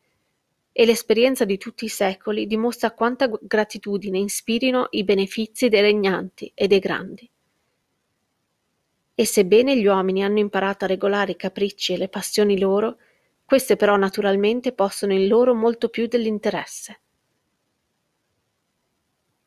E 0.76 0.84
l'esperienza 0.84 1.44
di 1.44 1.56
tutti 1.56 1.84
i 1.84 1.88
secoli 1.88 2.48
dimostra 2.48 2.90
quanta 2.90 3.30
gratitudine 3.40 4.18
ispirino 4.18 4.88
i 4.90 5.04
benefizi 5.04 5.68
dei 5.68 5.80
regnanti 5.80 6.50
e 6.52 6.66
dei 6.66 6.80
grandi. 6.80 7.30
E 9.14 9.24
sebbene 9.24 9.78
gli 9.78 9.86
uomini 9.86 10.24
hanno 10.24 10.40
imparato 10.40 10.84
a 10.84 10.88
regolare 10.88 11.32
i 11.32 11.36
capricci 11.36 11.92
e 11.92 11.98
le 11.98 12.08
passioni 12.08 12.58
loro, 12.58 12.96
queste 13.44 13.76
però 13.76 13.96
naturalmente 13.96 14.72
possono 14.72 15.12
in 15.12 15.28
loro 15.28 15.54
molto 15.54 15.88
più 15.88 16.08
dell'interesse 16.08 16.98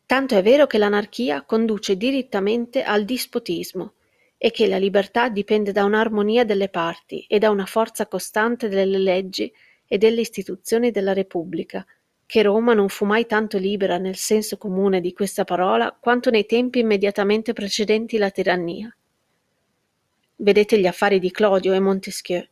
Tanto 0.07 0.37
è 0.37 0.41
vero 0.41 0.67
che 0.67 0.77
l'anarchia 0.77 1.43
conduce 1.43 1.97
direttamente 1.97 2.81
al 2.81 3.03
dispotismo 3.03 3.95
e 4.37 4.51
che 4.51 4.65
la 4.65 4.77
libertà 4.77 5.27
dipende 5.27 5.73
da 5.73 5.83
un'armonia 5.83 6.45
delle 6.45 6.69
parti 6.69 7.25
e 7.27 7.39
da 7.39 7.49
una 7.49 7.65
forza 7.65 8.07
costante 8.07 8.69
delle 8.69 8.99
leggi 8.99 9.51
e 9.87 9.97
delle 9.97 10.21
istituzioni 10.21 10.91
della 10.91 11.13
Repubblica, 11.13 11.85
che 12.25 12.41
Roma 12.41 12.73
non 12.73 12.89
fu 12.89 13.05
mai 13.05 13.25
tanto 13.25 13.57
libera 13.57 13.97
nel 13.97 14.17
senso 14.17 14.57
comune 14.57 14.99
di 14.99 15.13
questa 15.13 15.45
parola 15.45 15.97
quanto 15.97 16.29
nei 16.29 16.45
tempi 16.45 16.79
immediatamente 16.79 17.53
precedenti 17.53 18.17
la 18.17 18.29
tirannia. 18.29 18.95
Vedete 20.35 20.77
gli 20.77 20.85
affari 20.85 21.19
di 21.19 21.31
Clodio 21.31 21.73
e 21.73 21.79
Montesquieu. 21.79 22.45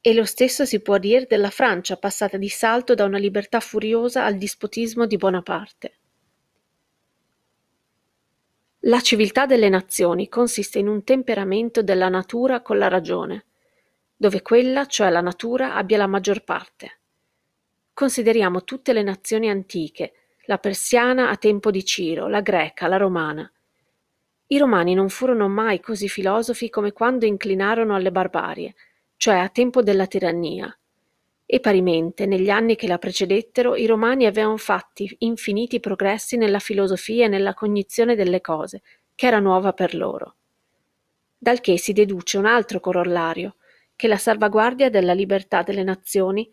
E 0.00 0.14
lo 0.14 0.24
stesso 0.24 0.64
si 0.64 0.80
può 0.80 0.96
dir 0.96 1.26
della 1.26 1.50
Francia 1.50 1.96
passata 1.96 2.36
di 2.36 2.48
salto 2.48 2.94
da 2.94 3.04
una 3.04 3.18
libertà 3.18 3.58
furiosa 3.58 4.24
al 4.24 4.38
dispotismo 4.38 5.06
di 5.06 5.16
Bonaparte. 5.16 5.92
La 8.82 9.00
civiltà 9.00 9.44
delle 9.44 9.68
nazioni 9.68 10.28
consiste 10.28 10.78
in 10.78 10.86
un 10.86 11.02
temperamento 11.02 11.82
della 11.82 12.08
natura 12.08 12.62
con 12.62 12.78
la 12.78 12.86
ragione, 12.86 13.47
dove 14.20 14.42
quella, 14.42 14.86
cioè 14.86 15.10
la 15.10 15.20
natura, 15.20 15.76
abbia 15.76 15.96
la 15.96 16.08
maggior 16.08 16.42
parte. 16.42 16.98
Consideriamo 17.94 18.64
tutte 18.64 18.92
le 18.92 19.04
nazioni 19.04 19.48
antiche, 19.48 20.12
la 20.46 20.58
persiana 20.58 21.30
a 21.30 21.36
tempo 21.36 21.70
di 21.70 21.84
Ciro, 21.84 22.26
la 22.26 22.40
greca, 22.40 22.88
la 22.88 22.96
romana. 22.96 23.50
I 24.48 24.58
romani 24.58 24.94
non 24.94 25.08
furono 25.08 25.48
mai 25.48 25.78
così 25.78 26.08
filosofi 26.08 26.68
come 26.68 26.90
quando 26.92 27.26
inclinarono 27.26 27.94
alle 27.94 28.10
barbarie, 28.10 28.74
cioè 29.16 29.36
a 29.36 29.48
tempo 29.50 29.82
della 29.82 30.06
tirannia. 30.06 30.76
E 31.46 31.60
parimente, 31.60 32.26
negli 32.26 32.50
anni 32.50 32.74
che 32.74 32.88
la 32.88 32.98
precedettero, 32.98 33.76
i 33.76 33.86
romani 33.86 34.26
avevano 34.26 34.56
fatti 34.56 35.14
infiniti 35.20 35.78
progressi 35.78 36.36
nella 36.36 36.58
filosofia 36.58 37.26
e 37.26 37.28
nella 37.28 37.54
cognizione 37.54 38.16
delle 38.16 38.40
cose, 38.40 38.82
che 39.14 39.26
era 39.28 39.38
nuova 39.38 39.72
per 39.72 39.94
loro. 39.94 40.34
Dal 41.38 41.60
che 41.60 41.78
si 41.78 41.92
deduce 41.92 42.36
un 42.36 42.46
altro 42.46 42.80
corollario, 42.80 43.57
che 43.98 44.06
la 44.06 44.16
salvaguardia 44.16 44.90
della 44.90 45.12
libertà 45.12 45.64
delle 45.64 45.82
nazioni 45.82 46.48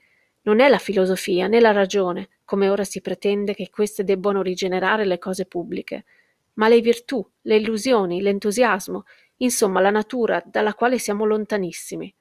non 0.45 0.61
è 0.61 0.67
la 0.67 0.79
filosofia 0.79 1.45
né 1.45 1.59
la 1.59 1.71
ragione, 1.71 2.29
come 2.43 2.69
ora 2.69 2.83
si 2.83 3.01
pretende 3.01 3.53
che 3.53 3.69
queste 3.69 4.03
debbano 4.03 4.41
rigenerare 4.41 5.05
le 5.05 5.19
cose 5.19 5.45
pubbliche, 5.45 6.05
ma 6.53 6.67
le 6.67 6.81
virtù, 6.81 7.23
le 7.41 7.57
illusioni, 7.57 8.21
l'entusiasmo, 8.21 9.03
insomma 9.37 9.79
la 9.79 9.91
natura 9.91 10.41
dalla 10.43 10.73
quale 10.73 10.97
siamo 10.97 11.25
lontanissimi 11.25 12.11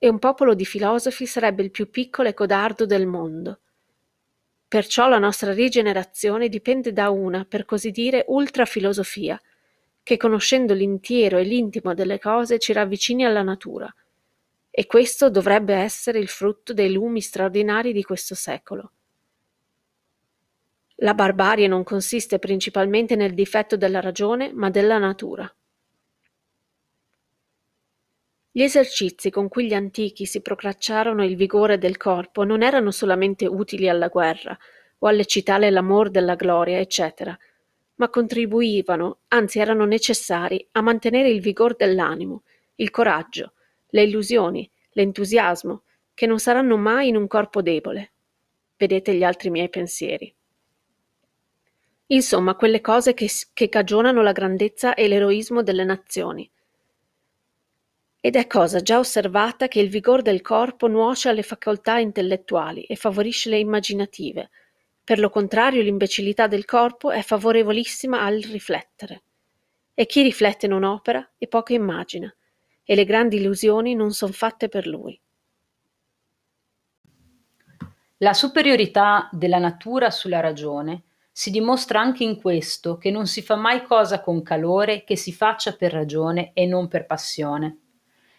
e 0.00 0.08
un 0.08 0.18
popolo 0.18 0.54
di 0.54 0.64
filosofi 0.64 1.26
sarebbe 1.26 1.62
il 1.62 1.70
più 1.70 1.90
piccolo 1.90 2.28
e 2.28 2.34
codardo 2.34 2.86
del 2.86 3.06
mondo. 3.06 3.60
Perciò 4.68 5.08
la 5.08 5.18
nostra 5.18 5.52
rigenerazione 5.52 6.48
dipende 6.48 6.92
da 6.92 7.10
una, 7.10 7.44
per 7.44 7.64
così 7.64 7.90
dire, 7.90 8.24
ultrafilosofia, 8.28 9.40
che 10.02 10.16
conoscendo 10.16 10.72
l'intiero 10.72 11.38
e 11.38 11.42
l'intimo 11.42 11.94
delle 11.94 12.18
cose 12.18 12.58
ci 12.58 12.72
ravvicini 12.72 13.24
alla 13.24 13.42
natura. 13.42 13.92
E 14.70 14.86
questo 14.86 15.30
dovrebbe 15.30 15.74
essere 15.74 16.18
il 16.18 16.28
frutto 16.28 16.72
dei 16.72 16.92
lumi 16.92 17.20
straordinari 17.20 17.92
di 17.92 18.02
questo 18.02 18.34
secolo. 18.34 18.92
La 20.96 21.14
barbarie 21.14 21.68
non 21.68 21.84
consiste 21.84 22.38
principalmente 22.38 23.14
nel 23.14 23.34
difetto 23.34 23.76
della 23.76 24.00
ragione, 24.00 24.52
ma 24.52 24.68
della 24.68 24.98
natura. 24.98 25.52
Gli 28.50 28.62
esercizi 28.62 29.30
con 29.30 29.46
cui 29.48 29.66
gli 29.66 29.74
antichi 29.74 30.26
si 30.26 30.40
procacciarono 30.40 31.24
il 31.24 31.36
vigore 31.36 31.78
del 31.78 31.96
corpo 31.96 32.42
non 32.42 32.62
erano 32.62 32.90
solamente 32.90 33.46
utili 33.46 33.88
alla 33.88 34.08
guerra 34.08 34.58
o 34.98 35.06
all'eccitare 35.06 35.70
l'amor 35.70 36.10
della 36.10 36.34
gloria, 36.34 36.80
eccetera, 36.80 37.38
ma 37.96 38.08
contribuivano, 38.08 39.18
anzi 39.28 39.60
erano 39.60 39.84
necessari, 39.84 40.66
a 40.72 40.80
mantenere 40.80 41.28
il 41.30 41.40
vigor 41.40 41.76
dell'animo, 41.76 42.42
il 42.76 42.90
coraggio, 42.90 43.52
le 43.88 44.02
illusioni, 44.02 44.70
l'entusiasmo, 44.92 45.82
che 46.14 46.26
non 46.26 46.38
saranno 46.38 46.76
mai 46.76 47.08
in 47.08 47.16
un 47.16 47.26
corpo 47.26 47.62
debole. 47.62 48.12
Vedete 48.76 49.14
gli 49.14 49.24
altri 49.24 49.50
miei 49.50 49.68
pensieri. 49.68 50.34
Insomma, 52.06 52.54
quelle 52.54 52.80
cose 52.80 53.14
che, 53.14 53.28
che 53.52 53.68
cagionano 53.68 54.22
la 54.22 54.32
grandezza 54.32 54.94
e 54.94 55.08
l'eroismo 55.08 55.62
delle 55.62 55.84
nazioni, 55.84 56.50
ed 58.20 58.34
è 58.34 58.46
cosa 58.46 58.80
già 58.80 58.98
osservata 58.98 59.68
che 59.68 59.80
il 59.80 59.88
vigor 59.88 60.22
del 60.22 60.42
corpo 60.42 60.88
nuoce 60.88 61.28
alle 61.28 61.42
facoltà 61.42 61.98
intellettuali 61.98 62.82
e 62.82 62.96
favorisce 62.96 63.48
le 63.48 63.58
immaginative. 63.58 64.50
Per 65.04 65.18
lo 65.20 65.30
contrario 65.30 65.82
l'imbecillità 65.82 66.48
del 66.48 66.64
corpo 66.64 67.10
è 67.10 67.22
favorevolissima 67.22 68.22
al 68.22 68.40
riflettere. 68.40 69.22
E 69.94 70.06
chi 70.06 70.22
riflette 70.22 70.66
non 70.66 70.82
opera 70.82 71.26
e 71.38 71.46
poco 71.46 71.72
immagina, 71.72 72.34
e 72.90 72.94
le 72.94 73.04
grandi 73.04 73.36
illusioni 73.36 73.94
non 73.94 74.12
son 74.12 74.32
fatte 74.32 74.70
per 74.70 74.86
lui. 74.86 75.20
La 78.16 78.32
superiorità 78.32 79.28
della 79.30 79.58
natura 79.58 80.10
sulla 80.10 80.40
ragione 80.40 81.02
si 81.30 81.50
dimostra 81.50 82.00
anche 82.00 82.24
in 82.24 82.40
questo 82.40 82.96
che 82.96 83.10
non 83.10 83.26
si 83.26 83.42
fa 83.42 83.56
mai 83.56 83.82
cosa 83.82 84.22
con 84.22 84.42
calore 84.42 85.04
che 85.04 85.16
si 85.16 85.34
faccia 85.34 85.76
per 85.76 85.92
ragione 85.92 86.52
e 86.54 86.64
non 86.64 86.88
per 86.88 87.04
passione. 87.04 87.80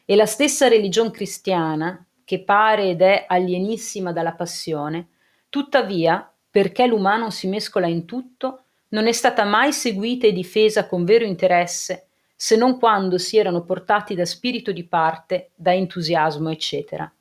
E 0.03 0.15
la 0.15 0.25
stessa 0.25 0.67
religion 0.67 1.11
cristiana, 1.11 2.03
che 2.25 2.43
pare 2.43 2.89
ed 2.89 3.03
è 3.03 3.25
alienissima 3.27 4.11
dalla 4.11 4.33
passione, 4.33 5.09
tuttavia, 5.47 6.27
perché 6.49 6.87
l'umano 6.87 7.29
si 7.29 7.47
mescola 7.47 7.85
in 7.85 8.05
tutto, 8.05 8.63
non 8.89 9.05
è 9.05 9.11
stata 9.11 9.43
mai 9.43 9.71
seguita 9.71 10.25
e 10.25 10.31
difesa 10.31 10.87
con 10.87 11.05
vero 11.05 11.23
interesse, 11.23 12.08
se 12.41 12.55
non 12.55 12.79
quando 12.79 13.17
si 13.17 13.37
erano 13.37 13.65
portati 13.65 14.15
da 14.15 14.23
spirito 14.23 14.71
di 14.71 14.85
parte, 14.85 15.49
da 15.55 15.73
entusiasmo, 15.73 16.49
eccetera. 16.49 17.11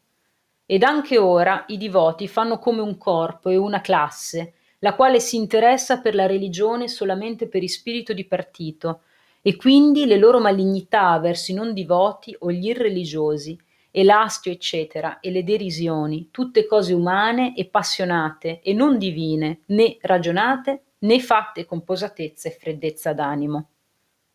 Ed 0.64 0.84
anche 0.84 1.18
ora 1.18 1.64
i 1.66 1.76
divoti 1.76 2.28
fanno 2.28 2.60
come 2.60 2.82
un 2.82 2.96
corpo 2.96 3.48
e 3.48 3.56
una 3.56 3.80
classe, 3.80 4.52
la 4.78 4.94
quale 4.94 5.18
si 5.18 5.34
interessa 5.34 6.00
per 6.00 6.14
la 6.14 6.26
religione 6.26 6.86
solamente 6.86 7.48
per 7.48 7.64
ispirito 7.64 8.12
di 8.12 8.26
partito, 8.26 9.00
e 9.42 9.56
quindi 9.56 10.06
le 10.06 10.18
loro 10.18 10.38
malignità 10.38 11.18
verso 11.18 11.50
i 11.50 11.54
non 11.54 11.74
divoti 11.74 12.36
o 12.38 12.52
gli 12.52 12.68
irreligiosi, 12.68 13.58
e 13.90 14.04
l'astio, 14.04 14.52
eccetera, 14.52 15.18
e 15.18 15.32
le 15.32 15.42
derisioni, 15.42 16.28
tutte 16.30 16.64
cose 16.64 16.92
umane 16.92 17.56
e 17.56 17.64
passionate 17.64 18.60
e 18.62 18.72
non 18.72 18.98
divine, 18.98 19.62
né 19.66 19.96
ragionate, 20.00 20.82
né 20.98 21.18
fatte 21.18 21.64
con 21.64 21.82
posatezza 21.82 22.48
e 22.48 22.52
freddezza 22.52 23.12
d'animo. 23.12 23.70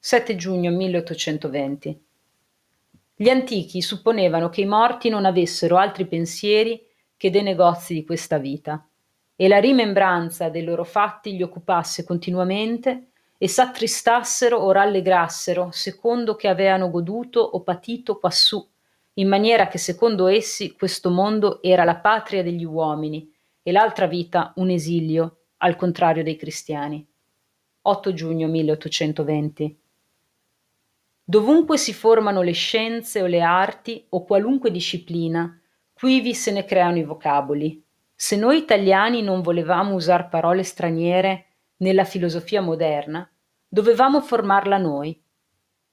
7 0.06 0.36
giugno 0.36 0.70
1820 0.70 2.06
Gli 3.16 3.30
antichi 3.30 3.82
supponevano 3.82 4.50
che 4.50 4.60
i 4.60 4.66
morti 4.66 5.08
non 5.08 5.24
avessero 5.24 5.78
altri 5.78 6.06
pensieri 6.08 6.86
che 7.16 7.30
dei 7.30 7.42
negozi 7.42 7.94
di 7.94 8.04
questa 8.04 8.38
vita, 8.38 8.86
e 9.34 9.48
la 9.48 9.60
rimembranza 9.60 10.50
dei 10.50 10.66
loro 10.66 10.84
fatti 10.84 11.34
gli 11.34 11.42
occupasse 11.42 12.04
continuamente 12.04 13.12
e 13.38 13.48
s'attristassero 13.48 14.58
o 14.58 14.74
rallegrassero 14.74 15.70
secondo 15.72 16.36
che 16.36 16.50
aveano 16.50 16.90
goduto 16.90 17.40
o 17.40 17.62
patito 17.62 18.20
quassù, 18.20 18.62
in 19.14 19.30
maniera 19.30 19.70
che 19.70 19.78
secondo 19.78 20.28
essi 20.28 20.74
questo 20.74 21.12
mondo 21.12 21.62
era 21.62 21.86
la 21.86 21.96
patria 21.96 22.44
degli 22.44 22.66
uomini 22.66 23.34
e 23.64 23.72
l'altra 23.72 24.08
vita 24.08 24.52
un 24.58 24.70
esilio, 24.70 25.44
al 25.60 25.78
contrario 25.78 26.24
dei 26.24 26.36
cristiani. 26.36 27.08
8 27.84 28.14
giugno 28.14 28.50
1820 28.50 29.78
Dovunque 31.26 31.78
si 31.78 31.94
formano 31.94 32.42
le 32.42 32.52
scienze 32.52 33.22
o 33.22 33.28
le 33.28 33.42
arti 33.42 34.06
o 34.10 34.26
qualunque 34.26 34.72
disciplina, 34.72 35.58
quivi 35.94 36.34
se 36.34 36.52
ne 36.52 36.66
creano 36.66 36.98
i 36.98 37.04
vocaboli, 37.04 37.82
se 38.14 38.36
noi 38.36 38.58
italiani 38.58 39.22
non 39.22 39.42
volevamo 39.42 39.94
usar 39.94 40.28
parole 40.28 40.64
straniere 40.64 41.46
nella 41.78 42.04
filosofia 42.04 42.62
moderna, 42.62 43.30
dovevamo 43.68 44.20
formarla 44.20 44.78
noi. 44.78 45.18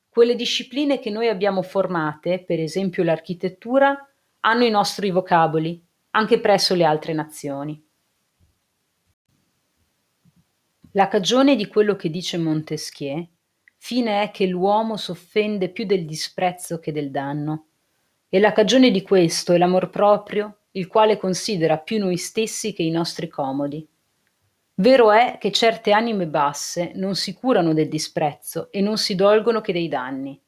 Quelle 0.09 0.35
discipline 0.35 0.99
che 0.99 1.11
noi 1.11 1.29
abbiamo 1.29 1.63
formate, 1.63 2.43
per 2.43 2.59
esempio 2.59 3.05
l'architettura, 3.05 3.97
hanno 4.41 4.65
i 4.65 4.71
nostri 4.71 5.11
vocaboli, 5.11 5.81
anche 6.11 6.41
presso 6.41 6.75
le 6.75 6.85
altre 6.85 7.13
nazioni. 7.13 7.81
La 10.93 11.07
cagione 11.07 11.55
di 11.55 11.69
quello 11.69 11.95
che 11.95 12.11
dice 12.11 12.37
Montesquieu 12.37 13.25
fine 13.83 14.23
è 14.23 14.31
che 14.31 14.47
l'uomo 14.47 14.99
s'offende 14.99 15.71
più 15.71 15.87
del 15.87 16.05
disprezzo 16.05 16.79
che 16.79 16.93
del 16.93 17.11
danno, 17.11 17.65
e 18.29 18.39
la 18.39 18.53
cagione 18.53 18.91
di 18.91 19.01
questo 19.03 19.55
è 19.55 19.59
l'amor 19.59 19.89
proprio 19.89 20.59
il 20.73 20.87
quale 20.87 21.17
considera 21.17 21.79
più 21.79 21.99
noi 21.99 22.19
stessi 22.19 22.75
che 22.75 22.83
i 22.83 22.91
nostri 22.91 23.27
comodi. 23.29 23.85
Vero 24.75 25.11
è 25.11 25.39
che 25.41 25.51
certe 25.51 25.93
anime 25.93 26.27
basse 26.27 26.93
non 26.95 27.17
si 27.17 27.33
curano 27.33 27.73
del 27.73 27.89
disprezzo 27.89 28.71
e 28.71 28.83
non 28.83 28.99
si 28.99 29.15
dolgono 29.15 29.63
che 29.63 29.73
dei 29.73 29.89
danni. 29.89 30.39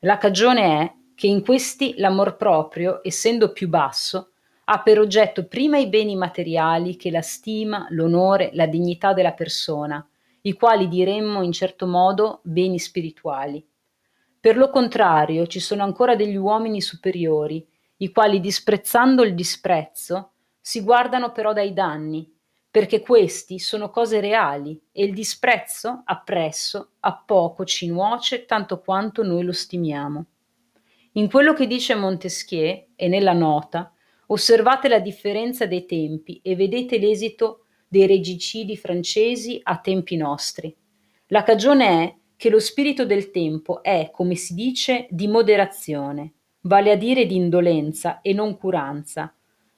La 0.00 0.16
cagione 0.16 0.62
è 0.80 0.92
che 1.16 1.26
in 1.26 1.44
questi 1.44 1.94
l'amor 1.98 2.36
proprio, 2.36 3.00
essendo 3.02 3.52
più 3.52 3.68
basso, 3.68 4.30
ha 4.64 4.80
per 4.80 5.00
oggetto 5.00 5.46
prima 5.46 5.78
i 5.78 5.88
beni 5.88 6.14
materiali 6.14 6.96
che 6.96 7.10
la 7.10 7.22
stima, 7.22 7.86
l'onore, 7.90 8.50
la 8.54 8.66
dignità 8.66 9.12
della 9.12 9.32
persona, 9.32 10.04
i 10.42 10.54
quali 10.54 10.88
diremmo 10.88 11.42
in 11.42 11.52
certo 11.52 11.86
modo 11.86 12.40
beni 12.42 12.78
spirituali. 12.78 13.66
Per 14.40 14.56
lo 14.56 14.70
contrario 14.70 15.46
ci 15.46 15.60
sono 15.60 15.84
ancora 15.84 16.16
degli 16.16 16.36
uomini 16.36 16.80
superiori, 16.80 17.64
i 17.98 18.10
quali 18.10 18.40
disprezzando 18.40 19.22
il 19.22 19.34
disprezzo 19.34 20.32
si 20.60 20.82
guardano 20.82 21.30
però 21.30 21.52
dai 21.52 21.72
danni, 21.72 22.28
perché 22.68 23.00
questi 23.00 23.58
sono 23.58 23.90
cose 23.90 24.18
reali 24.20 24.80
e 24.90 25.04
il 25.04 25.12
disprezzo 25.12 26.02
appresso 26.04 26.92
a 27.00 27.16
poco 27.24 27.64
ci 27.64 27.86
nuoce 27.86 28.44
tanto 28.44 28.80
quanto 28.80 29.22
noi 29.22 29.44
lo 29.44 29.52
stimiamo. 29.52 30.26
In 31.12 31.30
quello 31.30 31.52
che 31.52 31.66
dice 31.66 31.94
Montesquieu 31.94 32.86
e 32.96 33.08
nella 33.08 33.34
nota, 33.34 33.92
osservate 34.28 34.88
la 34.88 34.98
differenza 34.98 35.66
dei 35.66 35.84
tempi 35.84 36.40
e 36.42 36.56
vedete 36.56 36.98
l'esito 36.98 37.61
dei 37.92 38.06
regicidi 38.06 38.74
francesi 38.74 39.60
a 39.62 39.76
tempi 39.76 40.16
nostri. 40.16 40.74
La 41.26 41.42
cagione 41.42 41.86
è 41.86 42.14
che 42.36 42.48
lo 42.48 42.58
spirito 42.58 43.04
del 43.04 43.30
tempo 43.30 43.82
è, 43.82 44.08
come 44.10 44.34
si 44.34 44.54
dice, 44.54 45.06
di 45.10 45.28
moderazione, 45.28 46.32
vale 46.62 46.90
a 46.90 46.96
dire 46.96 47.26
di 47.26 47.36
indolenza 47.36 48.22
e 48.22 48.32
non 48.32 48.56
curanza, 48.56 49.34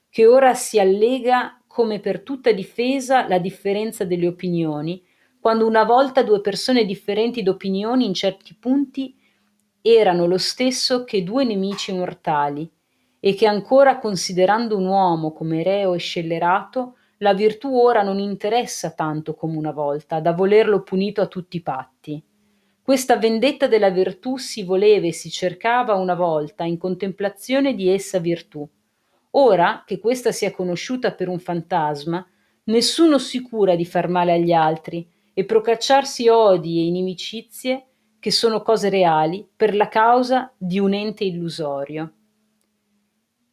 che 0.09 0.25
ora 0.25 0.53
si 0.53 0.79
allega 0.79 1.61
come 1.67 1.99
per 1.99 2.21
tutta 2.21 2.53
difesa 2.53 3.27
la 3.27 3.37
differenza 3.37 4.05
delle 4.05 4.27
opinioni, 4.27 5.03
quando 5.41 5.67
una 5.67 5.83
volta 5.83 6.23
due 6.23 6.39
persone 6.39 6.85
differenti 6.85 7.43
d'opinioni 7.43 8.05
in 8.05 8.13
certi 8.13 8.55
punti 8.57 9.13
erano 9.81 10.25
lo 10.25 10.37
stesso 10.37 11.03
che 11.03 11.21
due 11.21 11.43
nemici 11.43 11.91
mortali, 11.91 12.71
e 13.19 13.33
che 13.33 13.45
ancora 13.45 13.99
considerando 13.99 14.77
un 14.77 14.85
uomo 14.85 15.33
come 15.33 15.63
reo 15.63 15.93
e 15.93 15.99
scellerato, 15.99 16.95
la 17.19 17.33
virtù 17.33 17.73
ora 17.75 18.01
non 18.01 18.19
interessa 18.19 18.91
tanto 18.91 19.35
come 19.35 19.57
una 19.57 19.71
volta, 19.71 20.19
da 20.19 20.33
volerlo 20.33 20.81
punito 20.81 21.21
a 21.21 21.27
tutti 21.27 21.57
i 21.57 21.61
patti. 21.61 22.21
Questa 22.81 23.17
vendetta 23.17 23.67
della 23.67 23.89
virtù 23.89 24.37
si 24.37 24.63
voleva 24.63 25.07
e 25.07 25.13
si 25.13 25.29
cercava 25.29 25.95
una 25.95 26.13
volta 26.13 26.65
in 26.65 26.77
contemplazione 26.77 27.73
di 27.73 27.89
essa 27.89 28.19
virtù. 28.19 28.67
Ora 29.31 29.83
che 29.85 29.99
questa 29.99 30.31
sia 30.31 30.51
conosciuta 30.51 31.13
per 31.13 31.27
un 31.27 31.39
fantasma, 31.39 32.25
nessuno 32.65 33.17
si 33.17 33.41
cura 33.41 33.75
di 33.75 33.85
far 33.85 34.07
male 34.07 34.33
agli 34.33 34.51
altri 34.51 35.07
e 35.33 35.45
procacciarsi 35.45 36.27
odi 36.27 36.79
e 36.79 36.85
inimicizie 36.85 37.85
che 38.19 38.31
sono 38.31 38.61
cose 38.61 38.89
reali 38.89 39.47
per 39.55 39.75
la 39.75 39.87
causa 39.87 40.53
di 40.57 40.79
un 40.79 40.93
ente 40.93 41.23
illusorio. 41.23 42.11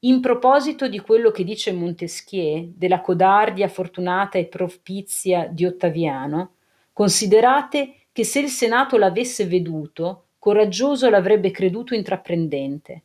In 0.04 0.20
proposito 0.20 0.88
di 0.88 0.98
quello 0.98 1.30
che 1.30 1.44
dice 1.44 1.70
Montesquieu 1.70 2.72
della 2.74 3.00
codardia 3.00 3.68
fortunata 3.68 4.36
e 4.36 4.46
propizia 4.46 5.46
di 5.46 5.64
Ottaviano, 5.64 6.54
considerate 6.92 8.06
che 8.10 8.24
se 8.24 8.40
il 8.40 8.48
Senato 8.48 8.96
l'avesse 8.96 9.46
veduto, 9.46 10.30
coraggioso 10.40 11.08
l'avrebbe 11.08 11.52
creduto 11.52 11.94
intraprendente. 11.94 13.02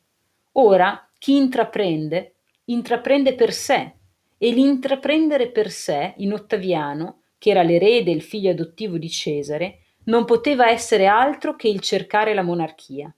Ora 0.54 1.08
chi 1.20 1.36
intraprende, 1.36 2.34
intraprende 2.66 3.36
per 3.36 3.54
sé, 3.54 3.94
e 4.40 4.50
l'intraprendere 4.50 5.50
per 5.50 5.70
sé 5.70 6.16
in 6.18 6.34
Ottaviano, 6.34 7.22
che 7.38 7.52
era 7.52 7.62
l'erede 7.62 8.10
e 8.10 8.16
il 8.16 8.24
figlio 8.24 8.50
adottivo 8.50 8.98
di 8.98 9.10
Cesare, 9.10 9.82
non 10.06 10.26
poteva 10.26 10.72
essere 10.72 11.06
altro 11.06 11.56
che 11.56 11.68
il 11.68 11.80
cercare 11.80 12.34
la 12.34 12.42
monarchia. 12.42 13.14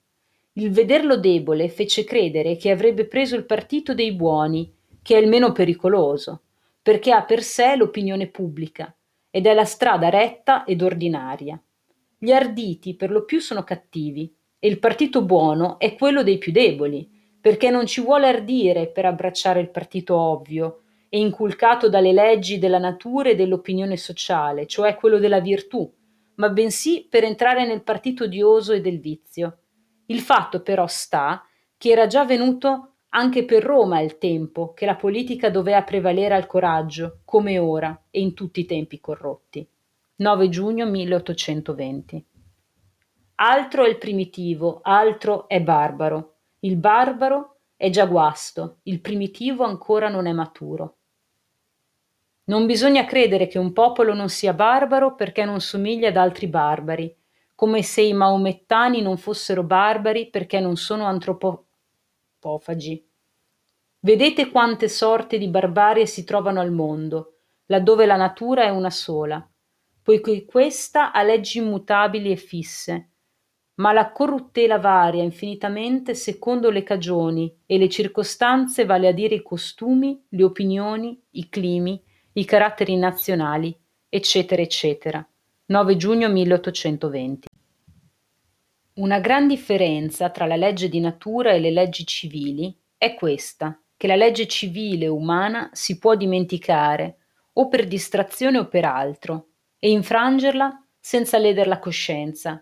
Il 0.60 0.72
vederlo 0.72 1.16
debole 1.16 1.70
fece 1.70 2.04
credere 2.04 2.58
che 2.58 2.70
avrebbe 2.70 3.06
preso 3.06 3.38
il 3.38 3.46
partito 3.46 3.94
dei 3.94 4.12
buoni, 4.12 4.70
che 5.02 5.16
è 5.16 5.22
il 5.22 5.30
meno 5.30 5.54
pericoloso, 5.54 6.42
perché 6.82 7.14
ha 7.14 7.24
per 7.24 7.44
sé 7.44 7.78
l'opinione 7.78 8.28
pubblica 8.28 8.94
ed 9.32 9.46
è 9.46 9.54
la 9.54 9.64
strada 9.64 10.10
retta 10.10 10.66
ed 10.66 10.82
ordinaria. 10.82 11.58
Gli 12.18 12.32
arditi 12.32 12.98
per 12.98 13.10
lo 13.10 13.24
più 13.24 13.40
sono 13.40 13.64
cattivi 13.64 14.36
e 14.60 14.68
il 14.68 14.80
partito 14.80 15.24
buono 15.24 15.80
è 15.80 15.96
quello 15.96 16.24
dei 16.24 16.38
più 16.38 16.52
deboli, 16.52 17.10
perché 17.40 17.70
non 17.70 17.86
ci 17.86 18.02
vuole 18.02 18.28
ardire 18.28 18.88
per 18.88 19.06
abbracciare 19.06 19.62
il 19.62 19.70
partito 19.70 20.18
ovvio 20.18 20.82
e 21.08 21.20
inculcato 21.20 21.88
dalle 21.88 22.12
leggi 22.12 22.60
della 22.60 22.80
natura 22.80 23.30
e 23.30 23.36
dell'opinione 23.36 23.96
sociale, 23.96 24.68
cioè 24.68 24.96
quello 24.96 25.20
della 25.20 25.40
virtù, 25.40 25.90
ma 26.36 26.50
bensì 26.50 27.08
per 27.10 27.24
entrare 27.24 27.66
nel 27.66 27.82
partito 27.82 28.26
odioso 28.26 28.74
e 28.74 28.82
del 28.82 29.00
vizio. 29.00 29.60
Il 30.10 30.22
fatto 30.22 30.62
però 30.62 30.88
sta 30.88 31.46
che 31.78 31.92
era 31.92 32.08
già 32.08 32.26
venuto 32.26 32.94
anche 33.10 33.46
per 33.46 33.64
Roma 33.64 34.00
il 34.02 34.18
tempo 34.18 34.74
che 34.74 34.86
la 34.86 34.96
politica 34.96 35.50
doveva 35.50 35.84
prevalere 35.84 36.36
al 36.36 36.48
coraggio, 36.48 37.22
come 37.26 37.58
ora 37.58 38.06
e 38.10 38.20
in 38.20 38.34
tutti 38.34 38.60
i 38.60 38.66
tempi 38.66 39.00
corrotti. 39.00 39.68
9 40.16 40.50
giugno 40.50 40.86
1820. 40.88 42.26
Altro 43.36 43.84
è 43.84 43.88
il 43.88 43.98
primitivo, 43.98 44.80
altro 44.82 45.48
è 45.48 45.62
barbaro. 45.62 46.34
Il 46.62 46.76
barbaro 46.76 47.58
è 47.76 47.90
già 47.90 48.06
guasto, 48.06 48.80
il 48.84 49.02
primitivo 49.02 49.64
ancora 49.64 50.10
non 50.10 50.26
è 50.26 50.34
maturo. 50.34 50.96
Non 52.46 52.66
bisogna 52.66 53.06
credere 53.06 53.48
che 53.48 53.60
un 53.60 53.74
popolo 53.74 54.14
non 54.16 54.28
sia 54.28 54.54
barbaro 54.54 55.14
perché 55.14 55.46
non 55.46 55.62
somiglia 55.62 56.10
ad 56.10 56.18
altri 56.18 56.48
barbari, 56.48 57.16
come 57.60 57.84
se 57.84 58.00
i 58.00 58.14
maomettani 58.14 59.02
non 59.02 59.18
fossero 59.18 59.64
barbari 59.64 60.30
perché 60.30 60.62
non 60.62 60.78
sono 60.78 61.04
antropofagi. 61.04 63.06
Vedete 64.00 64.50
quante 64.50 64.88
sorte 64.88 65.38
di 65.38 65.50
barbarie 65.50 66.06
si 66.06 66.24
trovano 66.24 66.62
al 66.62 66.72
mondo, 66.72 67.40
laddove 67.66 68.06
la 68.06 68.16
natura 68.16 68.64
è 68.64 68.70
una 68.70 68.90
sola 68.90 69.46
poiché 70.02 70.46
questa 70.46 71.12
ha 71.12 71.22
leggi 71.22 71.58
immutabili 71.58 72.32
e 72.32 72.38
fisse, 72.38 73.10
ma 73.76 73.92
la 73.92 74.14
corruttela 74.14 74.80
varia 74.80 75.22
infinitamente 75.22 76.16
secondo 76.16 76.70
le 76.70 76.84
cagioni 76.84 77.54
e 77.66 77.78
le 77.78 77.90
circostanze, 77.90 78.86
vale 78.86 79.10
a 79.10 79.12
dire 79.12 79.36
i 79.36 79.44
costumi, 79.44 80.24
le 80.30 80.44
opinioni, 80.44 81.22
i 81.32 81.50
climi, 81.50 82.02
i 82.34 82.46
caratteri 82.46 82.96
nazionali, 82.96 83.78
eccetera, 84.08 84.62
eccetera. 84.62 85.24
9 85.68 85.98
giugno 85.98 86.30
1820. 86.30 87.49
Una 89.00 89.20
gran 89.20 89.48
differenza 89.48 90.30
tra 90.30 90.46
la 90.46 90.58
legge 90.58 90.90
di 90.90 91.00
natura 91.00 91.54
e 91.54 91.60
le 91.60 91.72
leggi 91.72 92.06
civili 92.06 92.78
è 92.98 93.14
questa, 93.14 93.82
che 93.96 94.08
la 94.08 94.18
legge 94.18 94.46
civile 94.46 95.08
umana 95.08 95.70
si 95.72 95.98
può 95.98 96.16
dimenticare 96.16 97.20
o 97.54 97.70
per 97.70 97.88
distrazione 97.88 98.58
o 98.58 98.68
per 98.68 98.84
altro 98.84 99.52
e 99.80 99.90
infrangerla 99.90 100.86
senza 101.00 101.38
leder 101.38 101.68
la 101.68 101.80
coscienza, 101.80 102.62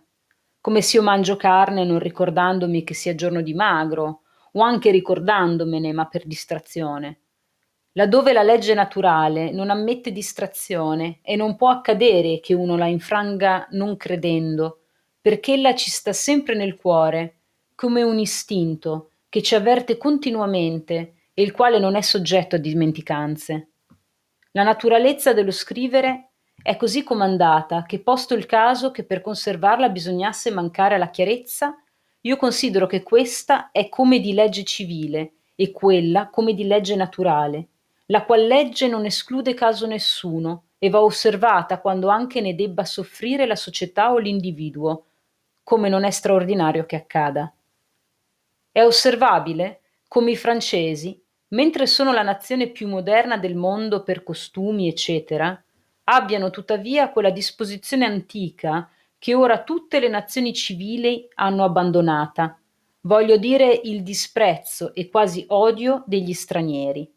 come 0.61 0.83
se 0.83 0.97
io 0.97 1.01
mangio 1.01 1.37
carne 1.37 1.83
non 1.83 1.97
ricordandomi 1.97 2.83
che 2.83 2.93
sia 2.93 3.15
giorno 3.15 3.41
di 3.41 3.55
magro 3.55 4.21
o 4.51 4.61
anche 4.61 4.91
ricordandomene 4.91 5.91
ma 5.91 6.05
per 6.05 6.27
distrazione. 6.27 7.21
Laddove 7.93 8.31
la 8.31 8.43
legge 8.43 8.75
naturale 8.75 9.49
non 9.49 9.71
ammette 9.71 10.11
distrazione 10.11 11.17
e 11.23 11.35
non 11.35 11.55
può 11.55 11.69
accadere 11.69 12.39
che 12.41 12.53
uno 12.53 12.77
la 12.77 12.85
infranga 12.85 13.65
non 13.71 13.97
credendo, 13.97 14.81
perché 15.27 15.55
ella 15.55 15.75
ci 15.75 15.89
sta 15.89 16.13
sempre 16.13 16.55
nel 16.55 16.77
cuore, 16.77 17.39
come 17.75 18.01
un 18.01 18.17
istinto 18.17 19.09
che 19.27 19.41
ci 19.41 19.55
avverte 19.55 19.97
continuamente 19.97 21.15
e 21.33 21.43
il 21.43 21.51
quale 21.51 21.79
non 21.79 21.95
è 21.95 22.01
soggetto 22.01 22.55
a 22.55 22.59
dimenticanze. 22.59 23.67
La 24.51 24.63
naturalezza 24.63 25.33
dello 25.33 25.51
scrivere 25.51 26.29
è 26.63 26.77
così 26.77 27.03
comandata 27.03 27.83
che, 27.85 27.99
posto 27.99 28.35
il 28.35 28.45
caso 28.45 28.91
che 28.91 29.03
per 29.03 29.19
conservarla 29.19 29.89
bisognasse 29.89 30.49
mancare 30.49 30.95
alla 30.95 31.09
chiarezza, 31.09 31.75
io 32.21 32.37
considero 32.37 32.87
che 32.87 33.03
questa 33.03 33.71
è 33.73 33.89
come 33.89 34.21
di 34.21 34.31
legge 34.31 34.63
civile 34.63 35.33
e 35.55 35.71
quella 35.71 36.29
come 36.29 36.53
di 36.53 36.65
legge 36.65 36.95
naturale, 36.95 37.67
la 38.05 38.23
qual 38.23 38.47
legge 38.47 38.87
non 38.87 39.03
esclude 39.03 39.53
caso 39.53 39.87
nessuno 39.87 40.67
e 40.79 40.89
va 40.89 41.01
osservata 41.01 41.81
quando 41.81 42.07
anche 42.07 42.39
ne 42.39 42.55
debba 42.55 42.85
soffrire 42.85 43.45
la 43.45 43.57
società 43.57 44.13
o 44.13 44.19
l'individuo, 44.19 45.06
come 45.67 45.89
non 45.89 46.05
è 46.05 46.11
straordinario 46.11 46.85
che 46.85 46.95
accada. 46.95 47.53
È 48.71 48.81
osservabile 48.81 49.81
come 50.07 50.31
i 50.31 50.37
francesi 50.37 51.21
mentre 51.49 51.87
sono 51.87 52.13
la 52.13 52.21
nazione 52.21 52.69
più 52.69 52.87
moderna 52.87 53.35
del 53.35 53.55
mondo 53.57 54.01
per 54.01 54.23
costumi, 54.23 54.87
eccetera, 54.87 55.61
abbiano 56.05 56.51
tuttavia 56.51 57.11
quella 57.11 57.31
disposizione 57.31 58.05
antica 58.05 58.89
che 59.19 59.35
ora 59.35 59.61
tutte 59.63 59.99
le 59.99 60.07
nazioni 60.07 60.53
civili 60.53 61.27
hanno 61.33 61.65
abbandonata, 61.65 62.57
voglio 63.01 63.35
dire 63.35 63.81
il 63.83 64.03
disprezzo 64.03 64.93
e 64.93 65.09
quasi 65.09 65.43
odio 65.49 66.01
degli 66.07 66.31
stranieri, 66.31 67.13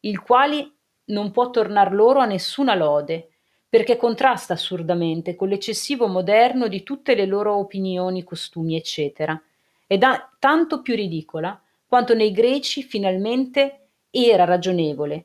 il 0.00 0.20
quale 0.20 0.72
non 1.04 1.30
può 1.30 1.50
tornar 1.50 1.92
loro 1.92 2.18
a 2.18 2.26
nessuna 2.26 2.74
lode, 2.74 3.28
perché 3.72 3.96
contrasta 3.96 4.52
assurdamente 4.52 5.34
con 5.34 5.48
l'eccessivo 5.48 6.06
moderno 6.06 6.68
di 6.68 6.82
tutte 6.82 7.14
le 7.14 7.24
loro 7.24 7.56
opinioni, 7.56 8.22
costumi, 8.22 8.76
eccetera, 8.76 9.42
ed 9.86 10.02
è 10.02 10.08
tanto 10.38 10.82
più 10.82 10.94
ridicola 10.94 11.58
quanto 11.86 12.12
nei 12.12 12.32
greci 12.32 12.82
finalmente 12.82 13.92
era 14.10 14.44
ragionevole, 14.44 15.24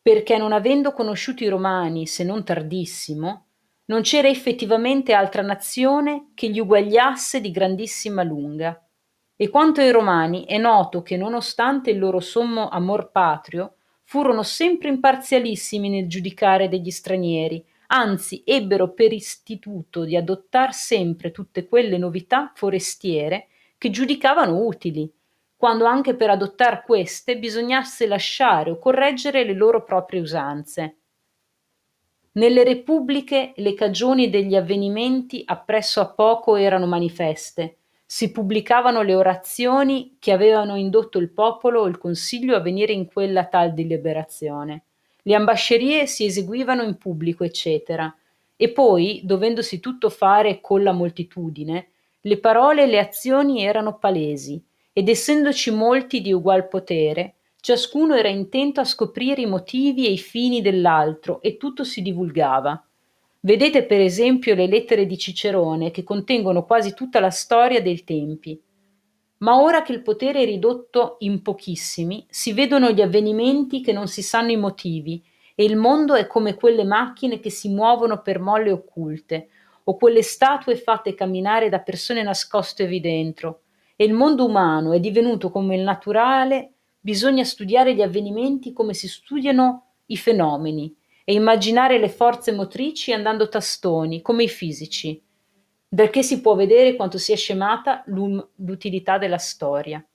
perché 0.00 0.38
non 0.38 0.52
avendo 0.52 0.92
conosciuto 0.92 1.42
i 1.42 1.48
romani 1.48 2.06
se 2.06 2.22
non 2.22 2.44
tardissimo, 2.44 3.46
non 3.86 4.02
c'era 4.02 4.28
effettivamente 4.28 5.12
altra 5.12 5.42
nazione 5.42 6.30
che 6.34 6.48
gli 6.48 6.60
uguagliasse 6.60 7.40
di 7.40 7.50
grandissima 7.50 8.22
lunga. 8.22 8.80
E 9.34 9.48
quanto 9.48 9.80
ai 9.80 9.90
romani 9.90 10.44
è 10.44 10.56
noto 10.56 11.02
che 11.02 11.16
nonostante 11.16 11.90
il 11.90 11.98
loro 11.98 12.20
sommo 12.20 12.68
amor 12.68 13.10
patrio, 13.10 13.75
furono 14.08 14.44
sempre 14.44 14.88
imparzialissimi 14.88 15.88
nel 15.88 16.06
giudicare 16.06 16.68
degli 16.68 16.90
stranieri, 16.90 17.62
anzi 17.88 18.42
ebbero 18.44 18.92
per 18.92 19.12
istituto 19.12 20.04
di 20.04 20.16
adottar 20.16 20.72
sempre 20.72 21.32
tutte 21.32 21.66
quelle 21.66 21.98
novità 21.98 22.52
forestiere 22.54 23.48
che 23.76 23.90
giudicavano 23.90 24.64
utili, 24.64 25.12
quando 25.56 25.86
anche 25.86 26.14
per 26.14 26.30
adottar 26.30 26.84
queste 26.84 27.36
bisognasse 27.36 28.06
lasciare 28.06 28.70
o 28.70 28.78
correggere 28.78 29.44
le 29.44 29.54
loro 29.54 29.82
proprie 29.82 30.20
usanze. 30.20 30.98
Nelle 32.32 32.62
repubbliche 32.62 33.54
le 33.56 33.74
cagioni 33.74 34.30
degli 34.30 34.54
avvenimenti 34.54 35.42
appresso 35.44 36.00
a 36.00 36.12
poco 36.12 36.54
erano 36.54 36.86
manifeste, 36.86 37.78
si 38.08 38.30
pubblicavano 38.30 39.02
le 39.02 39.16
orazioni 39.16 40.16
che 40.20 40.30
avevano 40.30 40.76
indotto 40.76 41.18
il 41.18 41.28
popolo 41.30 41.80
o 41.80 41.86
il 41.86 41.98
consiglio 41.98 42.54
a 42.54 42.60
venire 42.60 42.92
in 42.92 43.06
quella 43.06 43.46
tal 43.46 43.74
deliberazione. 43.74 44.82
Le 45.22 45.34
ambascerie 45.34 46.06
si 46.06 46.24
eseguivano 46.24 46.84
in 46.84 46.96
pubblico, 46.98 47.42
eccetera. 47.42 48.14
E 48.54 48.70
poi, 48.70 49.22
dovendosi 49.24 49.80
tutto 49.80 50.08
fare 50.08 50.60
con 50.60 50.84
la 50.84 50.92
moltitudine, 50.92 51.88
le 52.20 52.38
parole 52.38 52.84
e 52.84 52.86
le 52.86 53.00
azioni 53.00 53.64
erano 53.64 53.98
palesi, 53.98 54.62
ed 54.92 55.08
essendoci 55.08 55.72
molti 55.72 56.20
di 56.20 56.32
ugual 56.32 56.68
potere, 56.68 57.34
ciascuno 57.60 58.14
era 58.14 58.28
intento 58.28 58.80
a 58.80 58.84
scoprire 58.84 59.42
i 59.42 59.46
motivi 59.46 60.06
e 60.06 60.12
i 60.12 60.18
fini 60.18 60.62
dell'altro 60.62 61.42
e 61.42 61.56
tutto 61.56 61.82
si 61.82 62.02
divulgava. 62.02 62.85
Vedete 63.40 63.84
per 63.84 64.00
esempio 64.00 64.54
le 64.54 64.66
lettere 64.66 65.06
di 65.06 65.16
Cicerone 65.18 65.90
che 65.90 66.02
contengono 66.02 66.64
quasi 66.64 66.94
tutta 66.94 67.20
la 67.20 67.30
storia 67.30 67.80
dei 67.80 68.02
tempi. 68.02 68.60
Ma 69.38 69.60
ora 69.60 69.82
che 69.82 69.92
il 69.92 70.02
potere 70.02 70.42
è 70.42 70.44
ridotto 70.44 71.16
in 71.20 71.42
pochissimi, 71.42 72.26
si 72.28 72.52
vedono 72.52 72.90
gli 72.90 73.02
avvenimenti 73.02 73.82
che 73.82 73.92
non 73.92 74.08
si 74.08 74.22
sanno 74.22 74.50
i 74.50 74.56
motivi 74.56 75.22
e 75.54 75.64
il 75.64 75.76
mondo 75.76 76.14
è 76.14 76.26
come 76.26 76.54
quelle 76.54 76.84
macchine 76.84 77.38
che 77.38 77.50
si 77.50 77.68
muovono 77.68 78.22
per 78.22 78.40
molle 78.40 78.72
occulte 78.72 79.48
o 79.84 79.96
quelle 79.96 80.22
statue 80.22 80.76
fatte 80.76 81.14
camminare 81.14 81.68
da 81.68 81.80
persone 81.80 82.22
nascostevi 82.22 83.00
dentro 83.00 83.62
e 83.94 84.04
il 84.04 84.12
mondo 84.12 84.44
umano 84.44 84.92
è 84.92 85.00
divenuto 85.00 85.50
come 85.50 85.76
il 85.76 85.82
naturale, 85.82 86.72
bisogna 86.98 87.44
studiare 87.44 87.94
gli 87.94 88.02
avvenimenti 88.02 88.72
come 88.72 88.94
si 88.94 89.06
studiano 89.06 89.92
i 90.06 90.16
fenomeni 90.16 90.94
e 91.28 91.32
immaginare 91.32 91.98
le 91.98 92.08
forze 92.08 92.52
motrici 92.52 93.12
andando 93.12 93.48
tastoni, 93.48 94.22
come 94.22 94.44
i 94.44 94.48
fisici, 94.48 95.20
che 95.88 96.22
si 96.22 96.40
può 96.40 96.54
vedere 96.54 96.94
quanto 96.94 97.18
sia 97.18 97.34
scemata 97.34 98.04
l'utilità 98.06 99.18
della 99.18 99.36
storia. 99.36 100.06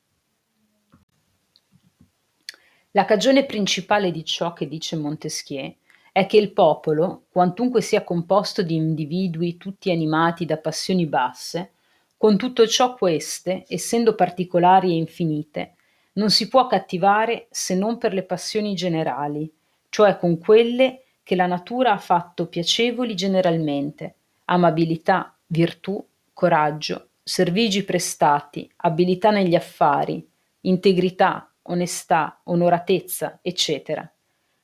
La 2.92 3.04
cagione 3.04 3.46
principale 3.46 4.10
di 4.10 4.24
ciò 4.24 4.54
che 4.54 4.70
dice 4.70 4.96
Montesquieu 4.96 5.76
è 6.14 6.26
che 6.26 6.38
il 6.38 6.54
popolo, 6.54 7.26
quantunque 7.30 7.82
sia 7.82 8.06
composto 8.06 8.62
di 8.62 8.76
individui 8.76 9.58
tutti 9.58 9.92
animati 9.92 10.46
da 10.46 10.60
passioni 10.60 11.08
basse, 11.08 11.74
con 12.16 12.38
tutto 12.38 12.66
ciò 12.68 12.96
queste, 12.96 13.66
essendo 13.68 14.16
particolari 14.16 14.92
e 14.92 14.96
infinite, 14.96 15.76
non 16.14 16.30
si 16.30 16.48
può 16.48 16.68
cattivare 16.68 17.48
se 17.50 17.76
non 17.76 17.98
per 17.98 18.14
le 18.14 18.24
passioni 18.24 18.76
generali, 18.76 19.52
cioè 19.92 20.18
con 20.18 20.38
quelle 20.40 21.04
che 21.22 21.36
la 21.36 21.48
natura 21.48 21.92
ha 21.92 21.98
fatto 21.98 22.48
piacevoli 22.48 23.14
generalmente, 23.14 24.16
amabilità, 24.46 25.38
virtù, 25.48 26.04
coraggio, 26.32 27.10
servigi 27.22 27.84
prestati, 27.84 28.72
abilità 28.78 29.32
negli 29.32 29.54
affari, 29.54 30.26
integrità, 30.62 31.52
onestà, 31.64 32.40
onoratezza, 32.46 33.40
eccetera. 33.42 34.10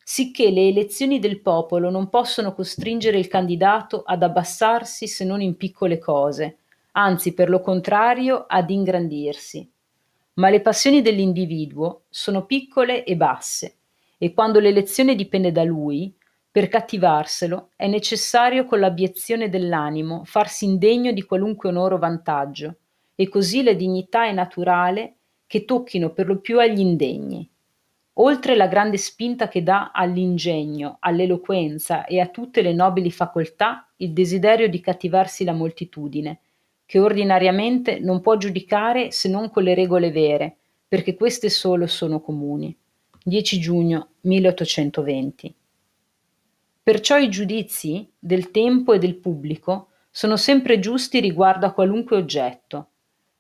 Sicché 0.01 0.49
le 0.49 0.69
elezioni 0.69 1.19
del 1.19 1.41
popolo 1.41 1.89
non 1.89 2.07
possono 2.07 2.53
costringere 2.53 3.19
il 3.19 3.27
candidato 3.27 4.03
ad 4.05 4.23
abbassarsi 4.23 5.07
se 5.07 5.25
non 5.25 5.41
in 5.41 5.57
piccole 5.57 5.99
cose, 5.99 6.59
anzi 6.93 7.33
per 7.33 7.49
lo 7.49 7.59
contrario 7.59 8.45
ad 8.47 8.69
ingrandirsi. 8.69 9.69
Ma 10.35 10.49
le 10.49 10.61
passioni 10.61 11.01
dell'individuo 11.01 12.03
sono 12.09 12.45
piccole 12.45 13.03
e 13.03 13.17
basse, 13.17 13.75
e 14.17 14.33
quando 14.33 14.59
l'elezione 14.59 15.15
dipende 15.15 15.51
da 15.51 15.63
lui, 15.63 16.13
per 16.49 16.69
cattivarselo 16.69 17.69
è 17.75 17.87
necessario 17.87 18.65
con 18.65 18.79
l'abiezione 18.79 19.47
dell'animo 19.47 20.23
farsi 20.25 20.65
indegno 20.65 21.11
di 21.11 21.23
qualunque 21.23 21.69
onore 21.69 21.93
o 21.95 21.97
vantaggio, 21.99 22.77
e 23.15 23.29
così 23.29 23.63
la 23.63 23.73
dignità 23.73 24.25
è 24.25 24.31
naturale 24.31 25.15
che 25.45 25.65
tocchino 25.65 26.11
per 26.11 26.27
lo 26.27 26.39
più 26.39 26.59
agli 26.59 26.79
indegni. 26.79 27.47
Oltre 28.19 28.55
la 28.55 28.67
grande 28.67 28.97
spinta 28.97 29.47
che 29.47 29.61
dà 29.61 29.91
all'ingegno, 29.93 30.97
all'eloquenza 30.99 32.05
e 32.05 32.19
a 32.19 32.27
tutte 32.27 32.63
le 32.63 32.73
nobili 32.73 33.11
facoltà 33.11 33.87
il 33.97 34.11
desiderio 34.13 34.67
di 34.67 34.79
cattivarsi 34.79 35.43
la 35.43 35.53
moltitudine, 35.53 36.39
che 36.85 36.99
ordinariamente 36.99 37.99
non 37.99 38.21
può 38.21 38.35
giudicare 38.37 39.11
se 39.11 39.29
non 39.29 39.51
con 39.51 39.61
le 39.61 39.75
regole 39.75 40.09
vere, 40.09 40.57
perché 40.87 41.15
queste 41.15 41.49
solo 41.49 41.85
sono 41.85 42.19
comuni. 42.19 42.75
10 43.27 43.59
giugno 43.59 44.11
1820. 44.21 45.53
Perciò 46.81 47.17
i 47.17 47.29
giudizi 47.29 48.09
del 48.17 48.51
tempo 48.51 48.93
e 48.93 48.99
del 48.99 49.17
pubblico 49.17 49.89
sono 50.09 50.37
sempre 50.37 50.79
giusti 50.79 51.19
riguardo 51.19 51.65
a 51.65 51.73
qualunque 51.73 52.15
oggetto. 52.15 52.87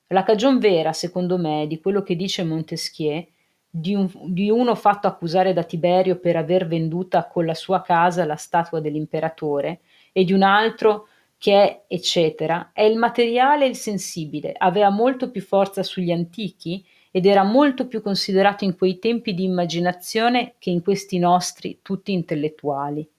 La 0.07 0.23
cagion 0.23 0.59
vera, 0.59 0.91
secondo 0.91 1.37
me, 1.37 1.67
di 1.67 1.79
quello 1.79 2.03
che 2.03 2.17
dice 2.17 2.43
Montesquieu, 2.43 3.25
di, 3.69 3.95
un, 3.95 4.11
di 4.25 4.49
uno 4.49 4.75
fatto 4.75 5.07
accusare 5.07 5.53
da 5.53 5.63
Tiberio 5.63 6.19
per 6.19 6.35
aver 6.35 6.67
venduta 6.67 7.25
con 7.25 7.45
la 7.45 7.55
sua 7.55 7.81
casa 7.81 8.25
la 8.25 8.35
statua 8.35 8.81
dell'imperatore, 8.81 9.79
e 10.11 10.25
di 10.25 10.33
un 10.33 10.43
altro 10.43 11.07
che 11.37 11.53
è 11.53 11.83
eccetera, 11.87 12.71
è 12.73 12.81
il 12.81 12.97
materiale 12.97 13.63
e 13.63 13.69
il 13.69 13.77
sensibile, 13.77 14.53
aveva 14.57 14.89
molto 14.89 15.31
più 15.31 15.41
forza 15.41 15.81
sugli 15.81 16.11
antichi 16.11 16.85
ed 17.17 17.25
era 17.25 17.41
molto 17.41 17.87
più 17.87 18.03
considerato 18.03 18.63
in 18.63 18.77
quei 18.77 18.99
tempi 18.99 19.33
di 19.33 19.43
immaginazione 19.43 20.53
che 20.59 20.69
in 20.69 20.83
questi 20.83 21.17
nostri 21.17 21.79
tutti 21.81 22.11
intellettuali. 22.11 23.09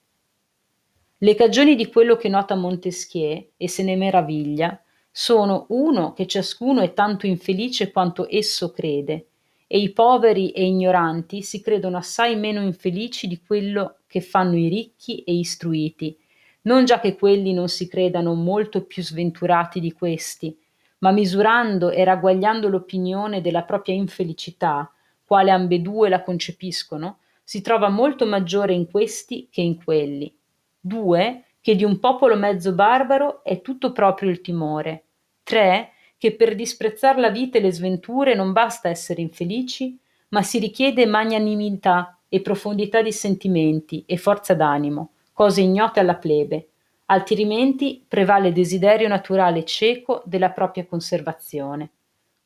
Le 1.18 1.34
cagioni 1.34 1.74
di 1.74 1.88
quello 1.88 2.14
che 2.16 2.28
nota 2.28 2.54
Montesquieu, 2.54 3.44
e 3.56 3.68
se 3.68 3.82
ne 3.82 3.96
meraviglia, 3.96 4.80
sono 5.10 5.66
uno 5.70 6.12
che 6.12 6.28
ciascuno 6.28 6.80
è 6.80 6.92
tanto 6.92 7.26
infelice 7.26 7.90
quanto 7.90 8.28
esso 8.30 8.70
crede, 8.70 9.26
e 9.66 9.80
i 9.80 9.90
poveri 9.90 10.52
e 10.52 10.64
ignoranti 10.64 11.42
si 11.42 11.60
credono 11.60 11.96
assai 11.96 12.36
meno 12.36 12.62
infelici 12.62 13.26
di 13.26 13.42
quello 13.44 13.96
che 14.06 14.20
fanno 14.20 14.56
i 14.56 14.68
ricchi 14.68 15.24
e 15.24 15.34
istruiti, 15.34 16.16
non 16.62 16.84
già 16.84 17.00
che 17.00 17.16
quelli 17.16 17.52
non 17.52 17.68
si 17.68 17.88
credano 17.88 18.34
molto 18.34 18.84
più 18.84 19.02
sventurati 19.02 19.80
di 19.80 19.90
questi, 19.90 20.56
ma 20.98 21.10
misurando 21.10 21.90
e 21.90 22.04
ragguagliando 22.04 22.68
l'opinione 22.68 23.40
della 23.40 23.62
propria 23.62 23.94
infelicità, 23.94 24.90
quale 25.24 25.50
ambedue 25.50 26.08
la 26.08 26.22
concepiscono, 26.22 27.18
si 27.44 27.60
trova 27.60 27.88
molto 27.88 28.26
maggiore 28.26 28.72
in 28.72 28.90
questi 28.90 29.48
che 29.50 29.60
in 29.60 29.82
quelli. 29.82 30.34
Due, 30.80 31.44
che 31.60 31.74
di 31.76 31.84
un 31.84 31.98
popolo 31.98 32.36
mezzo 32.36 32.72
barbaro 32.72 33.42
è 33.42 33.60
tutto 33.60 33.92
proprio 33.92 34.30
il 34.30 34.40
timore. 34.40 35.04
Tre, 35.42 35.92
che 36.18 36.34
per 36.34 36.54
disprezzar 36.54 37.18
la 37.18 37.30
vita 37.30 37.58
e 37.58 37.60
le 37.60 37.72
sventure 37.72 38.34
non 38.34 38.52
basta 38.52 38.88
essere 38.88 39.20
infelici, 39.20 39.98
ma 40.30 40.42
si 40.42 40.58
richiede 40.58 41.06
magnanimità 41.06 42.18
e 42.28 42.40
profondità 42.40 43.02
di 43.02 43.12
sentimenti 43.12 44.02
e 44.06 44.16
forza 44.16 44.54
d'animo, 44.54 45.12
cose 45.32 45.60
ignote 45.60 46.00
alla 46.00 46.16
plebe, 46.16 46.68
altrimenti 47.10 48.04
prevale 48.06 48.48
il 48.48 48.54
desiderio 48.54 49.08
naturale 49.08 49.64
cieco 49.64 50.22
della 50.24 50.50
propria 50.50 50.86
conservazione. 50.86 51.90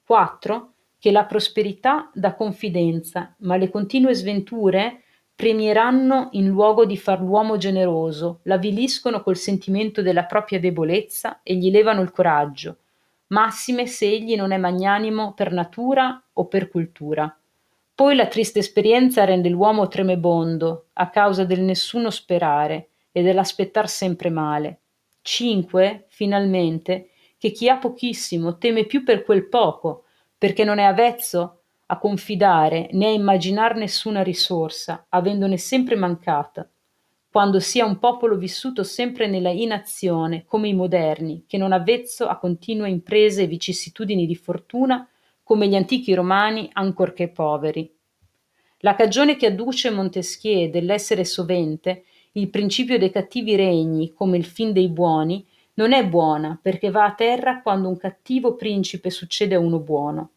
4. 0.05 0.73
Che 0.99 1.11
la 1.11 1.25
prosperità 1.25 2.11
dà 2.15 2.35
confidenza, 2.35 3.35
ma 3.39 3.57
le 3.57 3.71
continue 3.71 4.15
sventure 4.15 5.03
premieranno 5.35 6.29
in 6.33 6.47
luogo 6.47 6.85
di 6.85 6.97
far 6.97 7.21
l'uomo 7.21 7.57
generoso, 7.57 8.41
l'avviliscono 8.45 9.23
col 9.23 9.37
sentimento 9.37 10.01
della 10.01 10.25
propria 10.25 10.61
debolezza 10.61 11.41
e 11.43 11.57
gli 11.57 11.71
levano 11.71 12.03
il 12.03 12.13
coraggio, 12.13 12.77
massime 13.29 13.87
se 13.87 14.07
egli 14.07 14.37
non 14.37 14.53
è 14.53 14.59
magnanimo 14.59 15.33
per 15.33 15.51
natura 15.51 16.23
o 16.35 16.47
per 16.47 16.69
cultura. 16.69 17.37
Poi 17.95 18.15
la 18.15 18.27
triste 18.27 18.61
esperienza 18.61 19.25
rende 19.25 19.49
l'uomo 19.49 19.89
tremebondo 19.89 20.87
a 20.93 21.11
causa 21.11 21.45
del 21.45 21.63
nessuno 21.63 22.11
sperare, 22.11 22.91
e 23.13 23.23
dell'aspettar 23.23 23.89
sempre 23.89 24.31
male. 24.31 24.81
Cinque, 25.21 26.07
finalmente, 26.09 27.11
che 27.39 27.53
chi 27.53 27.69
ha 27.69 27.77
pochissimo 27.77 28.59
teme 28.59 28.87
più 28.87 29.05
per 29.05 29.23
quel 29.23 29.49
poco, 29.49 30.05
perché 30.37 30.65
non 30.65 30.79
è 30.79 30.85
avvezzo 30.85 31.61
a 31.87 31.99
confidare 31.99 32.89
né 32.93 33.07
a 33.07 33.11
immaginar 33.11 33.77
nessuna 33.77 34.23
risorsa, 34.23 35.07
avendone 35.11 35.59
sempre 35.59 35.95
mancata, 35.95 36.69
quando 37.31 37.61
sia 37.61 37.85
un 37.85 37.99
popolo 37.99 38.37
vissuto 38.37 38.83
sempre 38.83 39.27
nella 39.27 39.51
inazione, 39.51 40.45
come 40.45 40.69
i 40.69 40.75
moderni, 40.75 41.45
che 41.47 41.57
non 41.57 41.73
avvezzo 41.73 42.27
a 42.27 42.39
continue 42.39 42.91
imprese 42.91 43.43
e 43.43 43.47
vicissitudini 43.47 44.27
di 44.27 44.35
fortuna, 44.35 45.09
come 45.43 45.67
gli 45.67 45.75
antichi 45.75 46.15
romani, 46.15 46.69
ancorché 46.73 47.29
poveri. 47.29 47.91
La 48.79 48.95
cagione 48.95 49.37
che 49.37 49.47
adduce 49.47 49.91
Montesquieu 49.91 50.71
dell'essere 50.71 51.25
sovente 51.25 52.05
il 52.35 52.49
principio 52.49 52.99
dei 52.99 53.11
cattivi 53.11 53.57
regni 53.57 54.15
come 54.15 54.39
il 54.39 54.45
fin 54.47 54.73
dei 54.73 54.89
buoni 54.89 55.45
non 55.75 55.93
è 55.93 56.07
buona 56.07 56.59
perché 56.61 56.91
va 56.91 57.05
a 57.05 57.13
terra 57.13 57.61
quando 57.61 57.89
un 57.89 57.99
cattivo 57.99 58.57
principe 58.57 59.11
succede 59.11 59.55
a 59.55 59.59
uno 59.59 59.79
buono. 59.79 60.31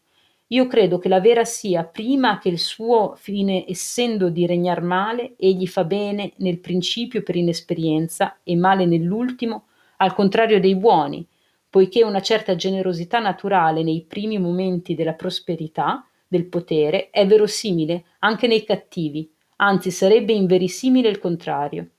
Io 0.48 0.66
credo 0.66 0.98
che 0.98 1.08
la 1.08 1.20
vera 1.20 1.44
sia 1.44 1.84
prima 1.84 2.38
che 2.38 2.50
il 2.50 2.58
suo 2.58 3.14
fine 3.16 3.64
essendo 3.66 4.28
di 4.28 4.46
regnar 4.46 4.82
male, 4.82 5.34
egli 5.38 5.66
fa 5.66 5.84
bene 5.84 6.34
nel 6.36 6.58
principio 6.58 7.22
per 7.22 7.34
inesperienza 7.34 8.38
e 8.44 8.54
male 8.56 8.84
nell'ultimo, 8.84 9.64
al 9.96 10.14
contrario 10.14 10.60
dei 10.60 10.76
buoni, 10.76 11.26
poiché 11.68 12.04
una 12.04 12.20
certa 12.20 12.54
generosità 12.54 13.18
naturale 13.18 13.82
nei 13.82 14.04
primi 14.06 14.38
momenti 14.38 14.94
della 14.94 15.14
prosperità, 15.14 16.06
del 16.28 16.46
potere, 16.46 17.10
è 17.10 17.26
verosimile 17.26 18.04
anche 18.20 18.46
nei 18.46 18.64
cattivi, 18.64 19.28
anzi 19.56 19.90
sarebbe 19.90 20.32
inverissimile 20.32 21.08
il 21.08 21.18
contrario. 21.18 21.90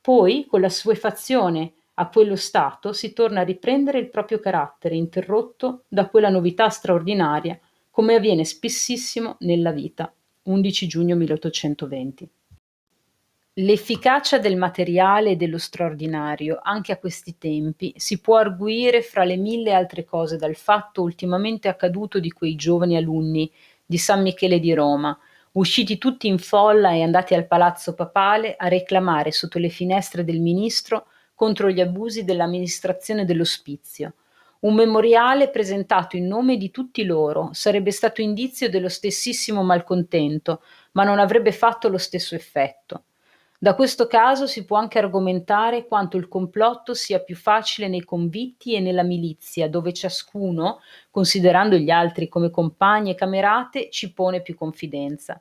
Poi, 0.00 0.46
con 0.46 0.60
la 0.60 0.68
suefazione 0.68 1.72
a 1.94 2.08
quello 2.08 2.36
stato, 2.36 2.92
si 2.92 3.12
torna 3.12 3.40
a 3.40 3.44
riprendere 3.44 3.98
il 3.98 4.10
proprio 4.10 4.40
carattere, 4.40 4.96
interrotto 4.96 5.84
da 5.88 6.08
quella 6.08 6.28
novità 6.28 6.68
straordinaria, 6.68 7.58
come 7.90 8.14
avviene 8.14 8.44
spessissimo 8.44 9.36
nella 9.40 9.72
vita. 9.72 10.12
11 10.44 10.86
giugno 10.88 11.14
1820. 11.14 12.28
L'efficacia 13.56 14.38
del 14.38 14.56
materiale 14.56 15.32
e 15.32 15.36
dello 15.36 15.58
straordinario, 15.58 16.58
anche 16.62 16.90
a 16.90 16.96
questi 16.96 17.36
tempi, 17.36 17.92
si 17.96 18.18
può 18.20 18.38
arguire 18.38 19.02
fra 19.02 19.24
le 19.24 19.36
mille 19.36 19.74
altre 19.74 20.04
cose 20.04 20.38
dal 20.38 20.56
fatto 20.56 21.02
ultimamente 21.02 21.68
accaduto 21.68 22.18
di 22.18 22.30
quei 22.30 22.56
giovani 22.56 22.96
alunni 22.96 23.52
di 23.84 23.98
San 23.98 24.22
Michele 24.22 24.58
di 24.58 24.72
Roma, 24.72 25.16
usciti 25.52 25.98
tutti 25.98 26.28
in 26.28 26.38
folla 26.38 26.92
e 26.92 27.02
andati 27.02 27.34
al 27.34 27.46
palazzo 27.46 27.94
papale 27.94 28.54
a 28.56 28.68
reclamare 28.68 29.32
sotto 29.32 29.58
le 29.58 29.68
finestre 29.68 30.24
del 30.24 30.40
ministro 30.40 31.06
contro 31.34 31.68
gli 31.70 31.80
abusi 31.80 32.24
dell'amministrazione 32.24 33.24
dell'ospizio. 33.24 34.14
Un 34.60 34.74
memoriale 34.74 35.50
presentato 35.50 36.16
in 36.16 36.28
nome 36.28 36.56
di 36.56 36.70
tutti 36.70 37.04
loro 37.04 37.50
sarebbe 37.52 37.90
stato 37.90 38.20
indizio 38.20 38.70
dello 38.70 38.88
stessissimo 38.88 39.62
malcontento, 39.62 40.62
ma 40.92 41.02
non 41.02 41.18
avrebbe 41.18 41.50
fatto 41.50 41.88
lo 41.88 41.98
stesso 41.98 42.36
effetto. 42.36 43.04
Da 43.62 43.76
questo 43.76 44.08
caso 44.08 44.48
si 44.48 44.64
può 44.64 44.76
anche 44.76 44.98
argomentare 44.98 45.86
quanto 45.86 46.16
il 46.16 46.26
complotto 46.26 46.94
sia 46.94 47.20
più 47.20 47.36
facile 47.36 47.86
nei 47.86 48.02
convitti 48.02 48.74
e 48.74 48.80
nella 48.80 49.04
milizia, 49.04 49.68
dove 49.68 49.92
ciascuno, 49.92 50.80
considerando 51.12 51.76
gli 51.76 51.88
altri 51.88 52.26
come 52.26 52.50
compagni 52.50 53.12
e 53.12 53.14
camerate, 53.14 53.88
ci 53.88 54.12
pone 54.12 54.42
più 54.42 54.56
confidenza. 54.56 55.40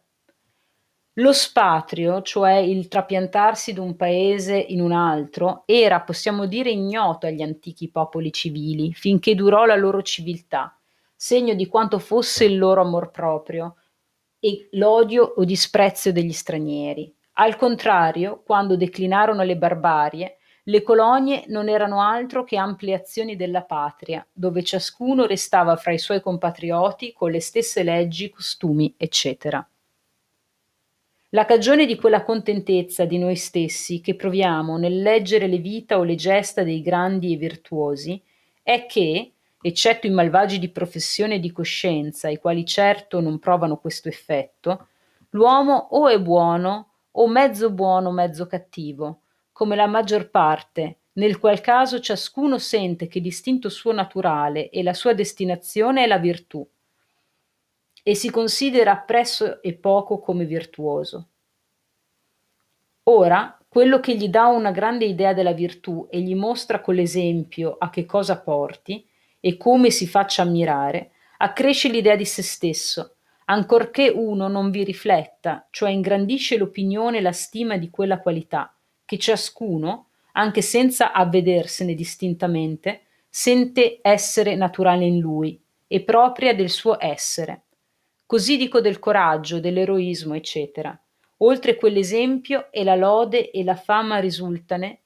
Lo 1.14 1.34
spatrio, 1.34 2.22
cioè 2.22 2.58
il 2.58 2.88
trapiantarsi 2.88 3.74
d'un 3.74 3.96
paese 3.96 4.56
in 4.56 4.82
un 4.82 4.92
altro, 4.92 5.64
era, 5.66 6.00
possiamo 6.02 6.46
dire, 6.46 6.70
ignoto 6.70 7.26
agli 7.26 7.42
antichi 7.42 7.90
popoli 7.90 8.32
civili, 8.32 8.94
finché 8.94 9.34
durò 9.34 9.66
la 9.66 9.76
loro 9.76 10.04
civiltà, 10.04 10.78
segno 11.16 11.56
di 11.56 11.66
quanto 11.66 11.98
fosse 11.98 12.46
il 12.46 12.60
loro 12.60 12.82
amor 12.82 13.10
proprio 13.10 13.78
e 14.38 14.70
l'odio 14.74 15.24
o 15.24 15.44
disprezzo 15.44 16.12
degli 16.12 16.34
stranieri. 16.34 17.12
Al 17.34 17.56
contrario, 17.56 18.44
quando 18.46 18.76
declinarono 18.76 19.44
le 19.44 19.58
barbarie, 19.58 20.38
le 20.66 20.84
colonie 20.84 21.46
non 21.48 21.70
erano 21.70 22.02
altro 22.02 22.44
che 22.44 22.56
ampliazioni 22.56 23.36
della 23.36 23.64
patria, 23.64 24.26
dove 24.32 24.64
ciascuno 24.64 25.26
restava 25.26 25.76
fra 25.76 25.92
i 25.92 25.98
suoi 25.98 26.22
compatrioti 26.22 27.14
con 27.14 27.32
le 27.32 27.40
stesse 27.40 27.82
leggi, 27.82 28.30
costumi, 28.30 28.94
eccetera. 28.98 29.66
La 31.30 31.46
cagione 31.46 31.86
di 31.86 31.96
quella 31.96 32.24
contentezza 32.24 33.06
di 33.06 33.18
noi 33.18 33.38
stessi 33.38 34.02
che 34.02 34.16
proviamo 34.16 34.78
nel 34.78 35.02
leggere 35.02 35.48
le 35.48 35.58
vita 35.58 35.98
o 35.98 36.04
le 36.04 36.16
gesta 36.16 36.62
dei 36.62 36.82
grandi 36.82 37.34
e 37.34 37.38
virtuosi 37.38 38.22
è 38.62 38.86
che, 38.86 39.32
eccetto 39.62 40.06
i 40.06 40.12
malvagi 40.12 40.60
di 40.60 40.70
professione 40.70 41.36
e 41.36 41.40
di 41.40 41.52
coscienza, 41.52 42.30
i 42.30 42.38
quali 42.38 42.66
certo 42.66 43.22
non 43.22 43.40
provano 43.40 43.78
questo 43.78 44.10
effetto, 44.10 44.90
l'uomo 45.30 45.88
o 45.92 46.10
è 46.10 46.20
buono 46.20 46.91
o 47.12 47.28
mezzo 47.28 47.72
buono 47.72 48.12
mezzo 48.12 48.48
cattivo, 48.48 49.22
come 49.52 49.76
la 49.76 49.88
maggior 49.88 50.30
parte, 50.30 50.98
nel 51.14 51.40
qual 51.40 51.62
caso 51.62 52.00
ciascuno 52.00 52.58
sente 52.58 53.08
che 53.08 53.20
l'istinto 53.20 53.70
suo 53.70 53.92
naturale 53.92 54.70
e 54.70 54.82
la 54.82 54.94
sua 54.94 55.14
destinazione 55.14 56.04
è 56.04 56.08
la 56.08 56.18
virtù, 56.18 56.66
e 58.04 58.16
si 58.16 58.30
considera 58.32 58.98
presso 58.98 59.62
e 59.62 59.74
poco 59.74 60.20
come 60.20 60.46
virtuoso. 60.46 61.28
Ora, 63.04 63.58
quello 63.68 64.00
che 64.00 64.16
gli 64.16 64.28
dà 64.28 64.48
una 64.48 64.72
grande 64.72 65.06
idea 65.06 65.34
della 65.34 65.54
virtù 65.54 66.08
e 66.10 66.20
gli 66.20 66.36
mostra 66.36 66.82
con 66.82 66.96
l'esempio 66.96 67.76
a 67.78 67.90
che 67.90 68.06
cosa 68.06 68.40
porti 68.40 69.08
e 69.40 69.58
come 69.58 69.90
si 69.90 70.08
faccia 70.08 70.42
ammirare, 70.44 71.12
accresce 71.38 71.90
l'idea 71.90 72.16
di 72.16 72.26
se 72.26 72.42
stesso, 72.44 73.16
ancorché 73.46 74.10
uno 74.10 74.48
non 74.48 74.72
vi 74.72 74.84
rifletta, 74.84 75.68
cioè 75.70 75.90
ingrandisce 75.90 76.58
l'opinione 76.58 77.18
e 77.18 77.22
la 77.22 77.32
stima 77.32 77.78
di 77.78 77.90
quella 77.90 78.20
qualità, 78.20 78.74
che 79.06 79.18
ciascuno, 79.18 80.08
anche 80.34 80.62
senza 80.62 81.12
avvedersene 81.12 81.94
distintamente, 81.94 83.02
sente 83.30 84.00
essere 84.02 84.56
naturale 84.56 85.06
in 85.06 85.20
lui 85.20 85.60
e 85.88 86.02
propria 86.02 86.54
del 86.54 86.70
suo 86.70 86.98
essere. 87.00 87.64
Così 88.26 88.56
dico 88.56 88.80
del 88.80 89.00
coraggio, 89.00 89.60
dell'eroismo, 89.60 90.36
eccetera. 90.36 90.98
Oltre 91.40 91.76
quell'esempio 91.76 92.72
e 92.72 92.84
la 92.84 92.96
lode 92.96 93.52
e 93.52 93.64
la 93.64 93.76
fama 93.76 94.20
risultane 94.20 95.01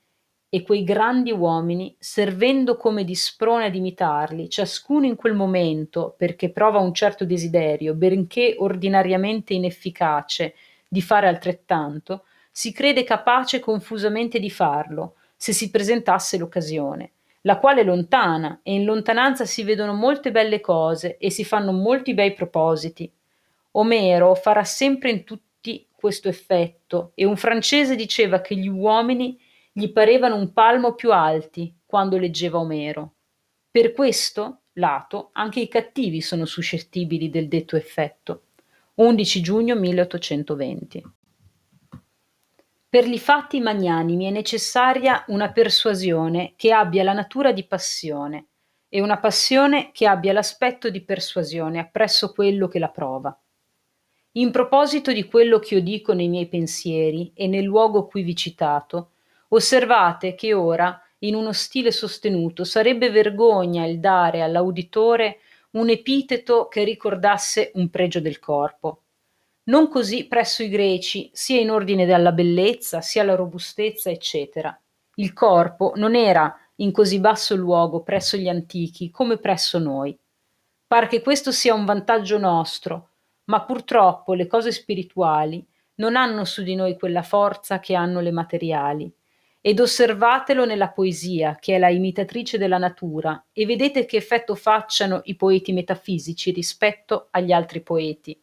e 0.55 0.61
quei 0.61 0.85
grandi 0.85 1.33
uomini, 1.33 1.93
servendo 1.99 2.77
come 2.77 3.03
di 3.03 3.13
sprone 3.13 3.65
ad 3.65 3.75
imitarli, 3.75 4.49
ciascuno 4.49 5.05
in 5.05 5.17
quel 5.17 5.33
momento, 5.33 6.15
perché 6.17 6.49
prova 6.49 6.79
un 6.79 6.93
certo 6.93 7.25
desiderio, 7.25 7.93
benché 7.93 8.55
ordinariamente 8.57 9.53
inefficace, 9.53 10.55
di 10.87 11.01
fare 11.01 11.27
altrettanto, 11.27 12.23
si 12.51 12.71
crede 12.71 13.03
capace 13.03 13.59
confusamente 13.59 14.39
di 14.39 14.49
farlo, 14.49 15.15
se 15.35 15.51
si 15.51 15.69
presentasse 15.69 16.37
l'occasione, 16.37 17.11
la 17.41 17.57
quale 17.57 17.81
è 17.81 17.83
lontana, 17.83 18.61
e 18.63 18.75
in 18.75 18.85
lontananza 18.85 19.43
si 19.43 19.61
vedono 19.63 19.91
molte 19.91 20.31
belle 20.31 20.61
cose 20.61 21.17
e 21.17 21.31
si 21.31 21.43
fanno 21.43 21.73
molti 21.73 22.13
bei 22.13 22.31
propositi. 22.31 23.11
Omero 23.71 24.35
farà 24.35 24.63
sempre 24.63 25.11
in 25.11 25.25
tutti 25.25 25.85
questo 25.93 26.29
effetto, 26.29 27.11
e 27.13 27.25
un 27.25 27.35
francese 27.35 27.97
diceva 27.97 28.39
che 28.39 28.55
gli 28.55 28.69
uomini 28.69 29.37
gli 29.77 29.91
parevano 29.91 30.37
un 30.37 30.53
palmo 30.53 30.93
più 30.95 31.11
alti 31.11 31.75
quando 31.85 32.17
leggeva 32.17 32.59
Omero. 32.59 33.15
Per 33.69 33.91
questo 33.91 34.61
lato 34.75 35.31
anche 35.33 35.59
i 35.59 35.67
cattivi 35.67 36.21
sono 36.21 36.45
suscettibili 36.45 37.29
del 37.29 37.49
detto 37.49 37.75
effetto. 37.75 38.43
11 38.93 39.41
giugno 39.41 39.75
1820. 39.75 41.03
Per 42.87 43.05
li 43.05 43.19
fatti 43.19 43.59
magnanimi 43.59 44.27
è 44.27 44.29
necessaria 44.29 45.25
una 45.27 45.51
persuasione 45.51 46.53
che 46.55 46.71
abbia 46.71 47.03
la 47.03 47.11
natura 47.11 47.51
di 47.51 47.65
passione 47.65 48.45
e 48.87 49.01
una 49.01 49.17
passione 49.19 49.91
che 49.91 50.07
abbia 50.07 50.31
l'aspetto 50.31 50.89
di 50.89 51.01
persuasione 51.01 51.79
appresso 51.79 52.31
quello 52.31 52.69
che 52.69 52.79
la 52.79 52.91
prova. 52.91 53.37
In 54.37 54.51
proposito 54.51 55.11
di 55.11 55.25
quello 55.25 55.59
che 55.59 55.75
io 55.75 55.81
dico 55.81 56.13
nei 56.13 56.29
miei 56.29 56.47
pensieri 56.47 57.33
e 57.35 57.47
nel 57.47 57.65
luogo 57.65 58.07
qui 58.07 58.23
vi 58.23 58.37
citato, 58.37 59.09
Osservate 59.49 60.33
che 60.33 60.53
ora, 60.53 60.99
in 61.19 61.35
uno 61.35 61.53
stile 61.53 61.91
sostenuto, 61.91 62.63
sarebbe 62.63 63.09
vergogna 63.09 63.85
il 63.85 63.99
dare 63.99 64.41
all'auditore 64.41 65.39
un 65.71 65.89
epiteto 65.89 66.67
che 66.67 66.83
ricordasse 66.83 67.71
un 67.75 67.89
pregio 67.89 68.19
del 68.19 68.39
corpo. 68.39 69.01
Non 69.65 69.89
così 69.89 70.27
presso 70.27 70.63
i 70.63 70.69
greci, 70.69 71.29
sia 71.33 71.59
in 71.59 71.69
ordine 71.69 72.11
alla 72.11 72.31
bellezza, 72.31 73.01
sia 73.01 73.21
alla 73.21 73.35
robustezza, 73.35 74.09
eccetera. 74.09 74.77
Il 75.15 75.33
corpo 75.33 75.93
non 75.95 76.15
era 76.15 76.55
in 76.77 76.91
così 76.91 77.19
basso 77.19 77.55
luogo 77.55 78.01
presso 78.01 78.37
gli 78.37 78.47
antichi 78.47 79.09
come 79.11 79.37
presso 79.37 79.79
noi. 79.79 80.17
Par 80.87 81.07
che 81.07 81.21
questo 81.21 81.51
sia 81.51 81.73
un 81.73 81.85
vantaggio 81.85 82.37
nostro, 82.37 83.09
ma 83.45 83.63
purtroppo 83.63 84.33
le 84.33 84.47
cose 84.47 84.71
spirituali 84.71 85.65
non 85.95 86.15
hanno 86.15 86.45
su 86.45 86.63
di 86.63 86.75
noi 86.75 86.97
quella 86.97 87.23
forza 87.23 87.79
che 87.79 87.95
hanno 87.95 88.19
le 88.19 88.31
materiali 88.31 89.13
ed 89.67 89.79
osservatelo 89.79 90.63
nella 90.63 90.89
poesia, 90.89 91.57
che 91.59 91.73
è 91.73 91.79
la 91.79 91.89
imitatrice 91.89 92.59
della 92.59 92.77
natura, 92.77 93.45
e 93.51 93.65
vedete 93.65 94.05
che 94.05 94.17
effetto 94.17 94.53
facciano 94.53 95.21
i 95.23 95.35
poeti 95.35 95.73
metafisici 95.73 96.51
rispetto 96.51 97.29
agli 97.31 97.51
altri 97.51 97.81
poeti. 97.81 98.39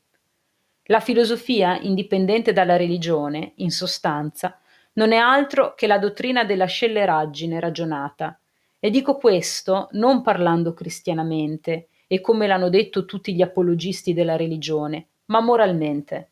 La 0.87 0.99
filosofia, 0.99 1.79
indipendente 1.79 2.53
dalla 2.53 2.77
religione, 2.77 3.53
in 3.59 3.71
sostanza, 3.71 4.59
non 4.95 5.13
è 5.13 5.17
altro 5.17 5.75
che 5.77 5.87
la 5.87 5.99
dottrina 5.99 6.43
della 6.43 6.67
scelleraggine 6.67 7.61
ragionata. 7.61 8.37
E 8.81 8.91
dico 8.91 9.17
questo 9.17 9.91
non 9.93 10.23
parlando 10.23 10.75
cristianamente, 10.75 11.91
e 12.09 12.21
come 12.21 12.49
l'hanno 12.49 12.69
detto 12.69 13.05
tutti 13.05 13.33
gli 13.33 13.43
apologisti 13.43 14.13
della 14.13 14.35
religione, 14.35 15.07
ma 15.27 15.39
moralmente 15.39 16.32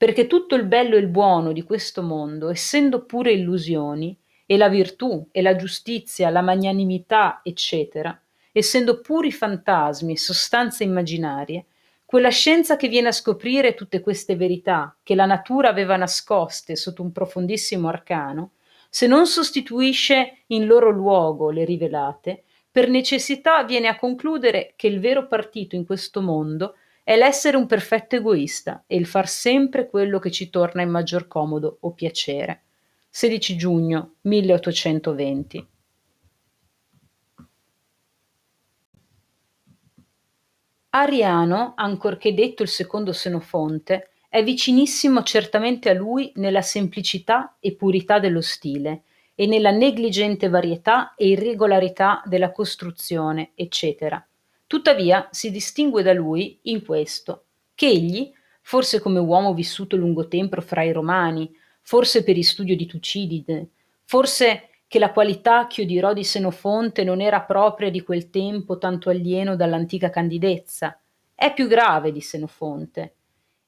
perché 0.00 0.26
tutto 0.26 0.54
il 0.54 0.64
bello 0.64 0.96
e 0.96 1.00
il 1.00 1.08
buono 1.08 1.52
di 1.52 1.62
questo 1.62 2.00
mondo, 2.00 2.48
essendo 2.48 3.04
pure 3.04 3.32
illusioni, 3.32 4.18
e 4.46 4.56
la 4.56 4.70
virtù 4.70 5.28
e 5.30 5.42
la 5.42 5.56
giustizia, 5.56 6.30
la 6.30 6.40
magnanimità, 6.40 7.42
eccetera, 7.42 8.18
essendo 8.50 9.02
puri 9.02 9.30
fantasmi 9.30 10.14
e 10.14 10.16
sostanze 10.16 10.84
immaginarie, 10.84 11.66
quella 12.06 12.30
scienza 12.30 12.76
che 12.76 12.88
viene 12.88 13.08
a 13.08 13.12
scoprire 13.12 13.74
tutte 13.74 14.00
queste 14.00 14.36
verità 14.36 14.96
che 15.02 15.14
la 15.14 15.26
natura 15.26 15.68
aveva 15.68 15.96
nascoste 15.96 16.76
sotto 16.76 17.02
un 17.02 17.12
profondissimo 17.12 17.88
arcano, 17.88 18.52
se 18.88 19.06
non 19.06 19.26
sostituisce 19.26 20.44
in 20.46 20.64
loro 20.64 20.88
luogo 20.88 21.50
le 21.50 21.66
rivelate, 21.66 22.44
per 22.70 22.88
necessità 22.88 23.64
viene 23.64 23.88
a 23.88 23.98
concludere 23.98 24.72
che 24.76 24.86
il 24.86 24.98
vero 24.98 25.26
partito 25.26 25.76
in 25.76 25.84
questo 25.84 26.22
mondo 26.22 26.76
è 27.02 27.16
l'essere 27.16 27.56
un 27.56 27.66
perfetto 27.66 28.16
egoista 28.16 28.84
e 28.86 28.96
il 28.96 29.06
far 29.06 29.28
sempre 29.28 29.88
quello 29.88 30.18
che 30.18 30.30
ci 30.30 30.50
torna 30.50 30.82
in 30.82 30.90
maggior 30.90 31.26
comodo 31.26 31.78
o 31.80 31.92
piacere. 31.92 32.62
16 33.08 33.56
giugno 33.56 34.14
1820. 34.22 35.66
Ariano, 40.90 41.72
ancorché 41.76 42.34
detto 42.34 42.62
il 42.62 42.68
secondo 42.68 43.12
Senofonte, 43.12 44.10
è 44.28 44.42
vicinissimo 44.44 45.22
certamente 45.22 45.88
a 45.88 45.94
lui 45.94 46.32
nella 46.36 46.62
semplicità 46.62 47.56
e 47.60 47.74
purità 47.74 48.18
dello 48.18 48.40
stile 48.40 49.02
e 49.34 49.46
nella 49.46 49.70
negligente 49.70 50.48
varietà 50.48 51.14
e 51.14 51.28
irregolarità 51.28 52.22
della 52.26 52.52
costruzione, 52.52 53.52
eccetera 53.54 54.24
Tuttavia 54.70 55.26
si 55.32 55.50
distingue 55.50 56.04
da 56.04 56.12
lui 56.12 56.60
in 56.62 56.84
questo, 56.84 57.46
che 57.74 57.88
egli, 57.88 58.30
forse 58.60 59.00
come 59.00 59.18
uomo 59.18 59.52
vissuto 59.52 59.96
lungo 59.96 60.28
tempo 60.28 60.60
fra 60.60 60.84
i 60.84 60.92
Romani, 60.92 61.50
forse 61.82 62.22
per 62.22 62.40
studio 62.44 62.76
di 62.76 62.86
Tucidide, 62.86 63.70
forse 64.04 64.68
che 64.86 65.00
la 65.00 65.10
qualità 65.10 65.66
che 65.66 65.80
io 65.80 65.88
dirò 65.88 66.12
di 66.12 66.22
Senofonte 66.22 67.02
non 67.02 67.20
era 67.20 67.40
propria 67.40 67.90
di 67.90 68.02
quel 68.02 68.30
tempo 68.30 68.78
tanto 68.78 69.10
alieno 69.10 69.56
dall'antica 69.56 70.08
candidezza, 70.08 70.96
è 71.34 71.52
più 71.52 71.66
grave 71.66 72.12
di 72.12 72.20
Senofonte 72.20 73.14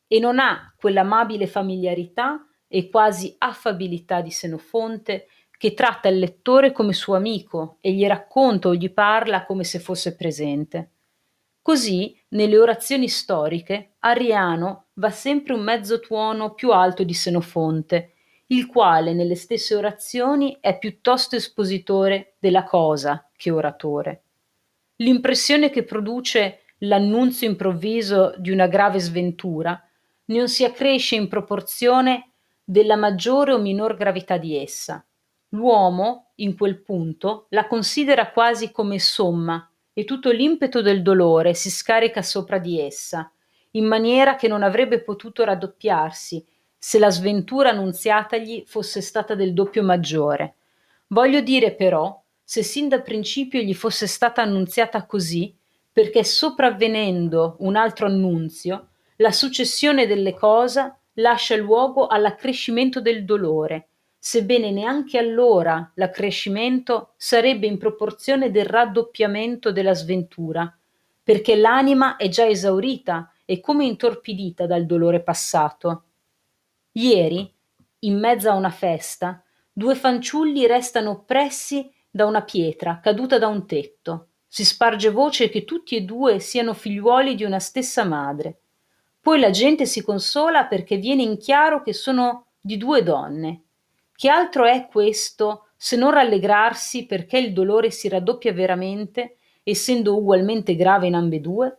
e 0.06 0.20
non 0.20 0.38
ha 0.38 0.72
quell'amabile 0.76 1.48
familiarità 1.48 2.46
e 2.68 2.88
quasi 2.88 3.34
affabilità 3.38 4.20
di 4.20 4.30
Senofonte 4.30 5.26
che 5.58 5.74
tratta 5.74 6.08
il 6.08 6.20
lettore 6.20 6.70
come 6.70 6.92
suo 6.92 7.16
amico 7.16 7.78
e 7.80 7.90
gli 7.90 8.06
racconta 8.06 8.68
o 8.68 8.74
gli 8.76 8.92
parla 8.92 9.44
come 9.44 9.64
se 9.64 9.80
fosse 9.80 10.14
presente. 10.14 10.91
Così, 11.62 12.20
nelle 12.30 12.58
orazioni 12.58 13.08
storiche, 13.08 13.92
Arriano 14.00 14.86
va 14.94 15.10
sempre 15.10 15.52
un 15.54 15.62
mezzo 15.62 16.00
tuono 16.00 16.54
più 16.54 16.72
alto 16.72 17.04
di 17.04 17.14
Senofonte, 17.14 18.14
il 18.48 18.66
quale 18.66 19.14
nelle 19.14 19.36
stesse 19.36 19.76
orazioni 19.76 20.58
è 20.60 20.76
piuttosto 20.76 21.36
espositore 21.36 22.34
della 22.40 22.64
cosa 22.64 23.30
che 23.36 23.52
oratore. 23.52 24.22
L'impressione 24.96 25.70
che 25.70 25.84
produce 25.84 26.62
l'annunzio 26.78 27.48
improvviso 27.48 28.34
di 28.38 28.50
una 28.50 28.66
grave 28.66 28.98
sventura 28.98 29.80
non 30.26 30.48
si 30.48 30.64
accresce 30.64 31.14
in 31.14 31.28
proporzione 31.28 32.32
della 32.64 32.96
maggiore 32.96 33.52
o 33.52 33.58
minor 33.58 33.94
gravità 33.94 34.36
di 34.36 34.56
essa. 34.56 35.04
L'uomo, 35.50 36.32
in 36.36 36.56
quel 36.56 36.82
punto, 36.82 37.46
la 37.50 37.68
considera 37.68 38.32
quasi 38.32 38.72
come 38.72 38.98
somma 38.98 39.71
e 39.92 40.04
tutto 40.04 40.30
l'impeto 40.30 40.80
del 40.80 41.02
dolore 41.02 41.54
si 41.54 41.70
scarica 41.70 42.22
sopra 42.22 42.58
di 42.58 42.80
essa, 42.80 43.30
in 43.72 43.86
maniera 43.86 44.36
che 44.36 44.48
non 44.48 44.62
avrebbe 44.62 45.02
potuto 45.02 45.44
raddoppiarsi 45.44 46.44
se 46.78 46.98
la 46.98 47.10
sventura 47.10 47.70
annunziatagli 47.70 48.64
fosse 48.66 49.00
stata 49.00 49.34
del 49.34 49.52
doppio 49.52 49.82
maggiore. 49.82 50.56
Voglio 51.08 51.40
dire 51.40 51.74
però, 51.74 52.20
se 52.42 52.62
sin 52.62 52.88
da 52.88 53.00
principio 53.00 53.60
gli 53.60 53.74
fosse 53.74 54.06
stata 54.06 54.42
annunziata 54.42 55.06
così, 55.06 55.54
perché 55.92 56.24
sopravvenendo 56.24 57.56
un 57.60 57.76
altro 57.76 58.06
annunzio, 58.06 58.88
la 59.16 59.30
successione 59.30 60.06
delle 60.06 60.34
cose 60.34 60.96
lascia 61.14 61.54
luogo 61.56 62.06
all'accrescimento 62.06 63.00
del 63.00 63.24
dolore, 63.24 63.88
sebbene 64.24 64.70
neanche 64.70 65.18
allora 65.18 65.90
l'accrescimento 65.96 67.14
sarebbe 67.16 67.66
in 67.66 67.76
proporzione 67.76 68.52
del 68.52 68.66
raddoppiamento 68.66 69.72
della 69.72 69.94
sventura, 69.94 70.72
perché 71.24 71.56
l'anima 71.56 72.14
è 72.14 72.28
già 72.28 72.46
esaurita 72.46 73.32
e 73.44 73.58
come 73.58 73.84
intorpidita 73.84 74.64
dal 74.64 74.86
dolore 74.86 75.22
passato. 75.22 76.04
Ieri, 76.92 77.52
in 77.98 78.18
mezzo 78.20 78.48
a 78.48 78.54
una 78.54 78.70
festa, 78.70 79.42
due 79.72 79.96
fanciulli 79.96 80.68
restano 80.68 81.10
oppressi 81.10 81.92
da 82.08 82.24
una 82.24 82.42
pietra 82.42 83.00
caduta 83.02 83.38
da 83.38 83.48
un 83.48 83.66
tetto. 83.66 84.28
Si 84.46 84.64
sparge 84.64 85.10
voce 85.10 85.48
che 85.48 85.64
tutti 85.64 85.96
e 85.96 86.02
due 86.02 86.38
siano 86.38 86.74
figliuoli 86.74 87.34
di 87.34 87.42
una 87.42 87.58
stessa 87.58 88.04
madre. 88.04 88.60
Poi 89.20 89.40
la 89.40 89.50
gente 89.50 89.84
si 89.84 90.00
consola 90.00 90.66
perché 90.66 90.96
viene 90.96 91.24
in 91.24 91.38
chiaro 91.38 91.82
che 91.82 91.92
sono 91.92 92.50
di 92.60 92.76
due 92.76 93.02
donne 93.02 93.62
che 94.14 94.28
altro 94.28 94.64
è 94.64 94.86
questo 94.86 95.68
se 95.76 95.96
non 95.96 96.12
rallegrarsi 96.12 97.06
perché 97.06 97.38
il 97.38 97.52
dolore 97.52 97.90
si 97.90 98.08
raddoppia 98.08 98.52
veramente, 98.52 99.38
essendo 99.62 100.16
ugualmente 100.16 100.76
grave 100.76 101.08
in 101.08 101.14
ambedue, 101.14 101.76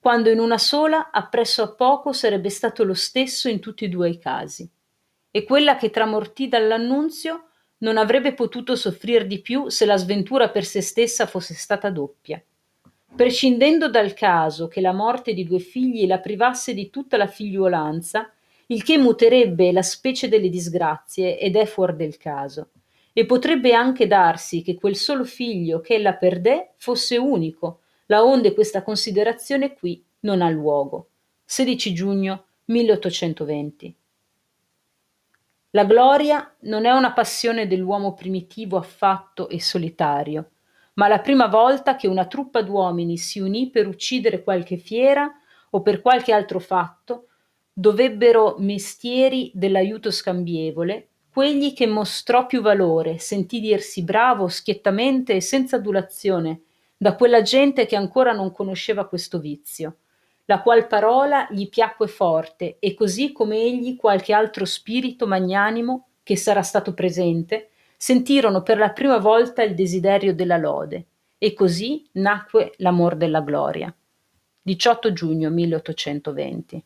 quando 0.00 0.30
in 0.30 0.38
una 0.38 0.58
sola 0.58 1.10
appresso 1.10 1.62
a 1.62 1.72
poco 1.72 2.12
sarebbe 2.12 2.50
stato 2.50 2.84
lo 2.84 2.94
stesso 2.94 3.48
in 3.48 3.58
tutti 3.58 3.86
e 3.86 3.88
due 3.88 4.10
i 4.10 4.18
casi. 4.18 4.68
E 5.30 5.44
quella 5.44 5.76
che 5.76 5.90
tramortì 5.90 6.48
dall'annunzio 6.48 7.48
non 7.78 7.96
avrebbe 7.96 8.34
potuto 8.34 8.76
soffrir 8.76 9.26
di 9.26 9.40
più 9.40 9.68
se 9.68 9.84
la 9.84 9.96
sventura 9.96 10.50
per 10.50 10.64
se 10.64 10.80
stessa 10.80 11.26
fosse 11.26 11.54
stata 11.54 11.90
doppia. 11.90 12.42
Prescindendo 13.14 13.88
dal 13.88 14.14
caso 14.14 14.68
che 14.68 14.80
la 14.80 14.92
morte 14.92 15.32
di 15.32 15.44
due 15.44 15.58
figli 15.58 16.06
la 16.06 16.18
privasse 16.18 16.74
di 16.74 16.90
tutta 16.90 17.16
la 17.16 17.26
figliuolanza, 17.26 18.30
il 18.70 18.82
che 18.82 18.98
muterebbe 18.98 19.72
la 19.72 19.82
specie 19.82 20.28
delle 20.28 20.48
disgrazie 20.48 21.38
ed 21.38 21.56
è 21.56 21.64
fuor 21.64 21.94
del 21.94 22.16
caso. 22.16 22.70
E 23.12 23.24
potrebbe 23.24 23.72
anche 23.72 24.06
darsi 24.06 24.62
che 24.62 24.74
quel 24.74 24.94
solo 24.94 25.24
figlio 25.24 25.80
che 25.80 25.94
ella 25.94 26.14
perdè 26.14 26.74
fosse 26.76 27.16
unico, 27.16 27.80
la 28.06 28.24
onde 28.24 28.54
questa 28.54 28.82
considerazione 28.82 29.74
qui 29.74 30.04
non 30.20 30.42
ha 30.42 30.50
luogo. 30.50 31.08
16 31.44 31.94
giugno 31.94 32.44
1820. 32.66 33.96
La 35.70 35.84
gloria 35.84 36.54
non 36.60 36.84
è 36.84 36.90
una 36.90 37.12
passione 37.12 37.66
dell'uomo 37.66 38.14
primitivo 38.14 38.76
affatto 38.76 39.48
e 39.48 39.60
solitario, 39.60 40.50
ma 40.94 41.08
la 41.08 41.20
prima 41.20 41.46
volta 41.46 41.96
che 41.96 42.06
una 42.06 42.26
truppa 42.26 42.62
d'uomini 42.62 43.16
si 43.16 43.40
unì 43.40 43.70
per 43.70 43.86
uccidere 43.86 44.42
qualche 44.42 44.76
fiera 44.76 45.30
o 45.70 45.80
per 45.82 46.00
qualche 46.00 46.32
altro 46.32 46.58
fatto, 46.58 47.27
dovebbero 47.78 48.56
mestieri 48.58 49.50
dell'aiuto 49.54 50.10
scambievole, 50.10 51.08
quegli 51.30 51.72
che 51.74 51.86
mostrò 51.86 52.46
più 52.46 52.60
valore, 52.60 53.18
sentì 53.18 53.60
dirsi 53.60 54.02
bravo 54.02 54.48
schiettamente 54.48 55.34
e 55.34 55.40
senza 55.40 55.76
adulazione 55.76 56.62
da 56.96 57.14
quella 57.14 57.42
gente 57.42 57.86
che 57.86 57.94
ancora 57.94 58.32
non 58.32 58.50
conosceva 58.50 59.06
questo 59.06 59.38
vizio 59.38 59.98
la 60.48 60.62
qual 60.62 60.86
parola 60.86 61.46
gli 61.50 61.68
piacque 61.68 62.08
forte 62.08 62.78
e 62.78 62.94
così 62.94 63.32
come 63.32 63.58
egli 63.58 63.96
qualche 63.96 64.32
altro 64.32 64.64
spirito 64.64 65.26
magnanimo 65.26 66.08
che 66.22 66.36
sarà 66.36 66.62
stato 66.62 66.94
presente, 66.94 67.68
sentirono 67.98 68.62
per 68.62 68.78
la 68.78 68.90
prima 68.90 69.18
volta 69.18 69.62
il 69.62 69.74
desiderio 69.74 70.34
della 70.34 70.56
lode 70.56 71.06
e 71.36 71.52
così 71.52 72.08
nacque 72.12 72.72
l'amor 72.78 73.16
della 73.16 73.42
gloria. 73.42 73.94
18 74.62 75.12
giugno 75.12 75.50
1820. 75.50 76.84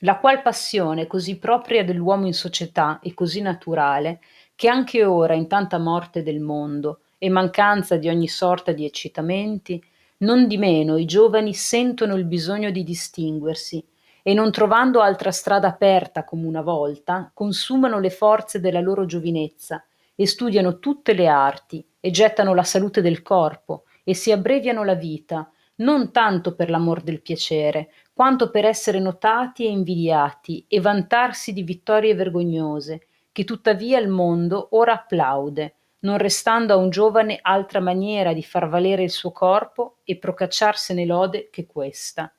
La 0.00 0.18
qual 0.18 0.42
passione 0.42 1.06
così 1.06 1.38
propria 1.38 1.84
dell'uomo 1.84 2.26
in 2.26 2.34
società 2.34 3.00
e 3.02 3.14
così 3.14 3.40
naturale, 3.40 4.20
che 4.54 4.68
anche 4.68 5.04
ora 5.04 5.34
in 5.34 5.46
tanta 5.46 5.78
morte 5.78 6.22
del 6.22 6.40
mondo 6.40 7.00
e 7.18 7.28
mancanza 7.28 7.96
di 7.96 8.08
ogni 8.08 8.28
sorta 8.28 8.72
di 8.72 8.84
eccitamenti, 8.84 9.82
Nondimeno 10.22 10.98
i 10.98 11.06
giovani 11.06 11.54
sentono 11.54 12.14
il 12.14 12.26
bisogno 12.26 12.70
di 12.70 12.82
distinguersi 12.82 13.82
e 14.22 14.34
non 14.34 14.52
trovando 14.52 15.00
altra 15.00 15.30
strada 15.30 15.68
aperta 15.68 16.24
come 16.24 16.46
una 16.46 16.60
volta, 16.60 17.30
consumano 17.32 17.98
le 17.98 18.10
forze 18.10 18.60
della 18.60 18.80
loro 18.80 19.06
giovinezza 19.06 19.82
e 20.14 20.26
studiano 20.26 20.78
tutte 20.78 21.14
le 21.14 21.26
arti 21.26 21.82
e 21.98 22.10
gettano 22.10 22.52
la 22.52 22.64
salute 22.64 23.00
del 23.00 23.22
corpo 23.22 23.84
e 24.04 24.12
si 24.12 24.30
abbreviano 24.30 24.84
la 24.84 24.94
vita, 24.94 25.50
non 25.80 26.12
tanto 26.12 26.54
per 26.54 26.70
l'amor 26.70 27.02
del 27.02 27.20
piacere, 27.20 27.90
quanto 28.12 28.50
per 28.50 28.64
essere 28.64 28.98
notati 28.98 29.64
e 29.64 29.70
invidiati 29.70 30.64
e 30.68 30.80
vantarsi 30.80 31.52
di 31.52 31.62
vittorie 31.62 32.14
vergognose, 32.14 33.06
che 33.32 33.44
tuttavia 33.44 33.98
il 33.98 34.08
mondo 34.08 34.68
ora 34.72 34.92
applaude, 34.94 35.74
non 36.00 36.18
restando 36.18 36.72
a 36.72 36.76
un 36.76 36.90
giovane 36.90 37.38
altra 37.40 37.80
maniera 37.80 38.32
di 38.32 38.42
far 38.42 38.68
valere 38.68 39.02
il 39.02 39.10
suo 39.10 39.32
corpo 39.32 39.98
e 40.04 40.18
procacciarsene 40.18 41.04
lode 41.04 41.48
che 41.50 41.66
questa. 41.66 42.32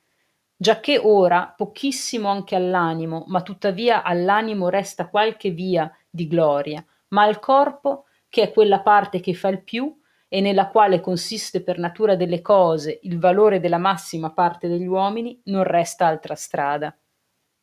Giacché 0.56 0.98
ora 0.98 1.52
pochissimo 1.56 2.28
anche 2.28 2.54
all'animo, 2.54 3.24
ma 3.26 3.42
tuttavia 3.42 4.02
all'animo 4.02 4.68
resta 4.68 5.08
qualche 5.08 5.50
via 5.50 5.92
di 6.08 6.28
gloria, 6.28 6.84
ma 7.08 7.22
al 7.22 7.40
corpo, 7.40 8.04
che 8.28 8.42
è 8.42 8.52
quella 8.52 8.80
parte 8.80 9.20
che 9.20 9.34
fa 9.34 9.48
il 9.48 9.62
più, 9.62 9.92
e 10.34 10.40
nella 10.40 10.68
quale 10.68 11.00
consiste 11.00 11.62
per 11.62 11.76
natura 11.76 12.16
delle 12.16 12.40
cose 12.40 13.00
il 13.02 13.18
valore 13.18 13.60
della 13.60 13.76
massima 13.76 14.32
parte 14.32 14.66
degli 14.66 14.86
uomini, 14.86 15.38
non 15.44 15.62
resta 15.62 16.06
altra 16.06 16.34
strada. 16.34 16.96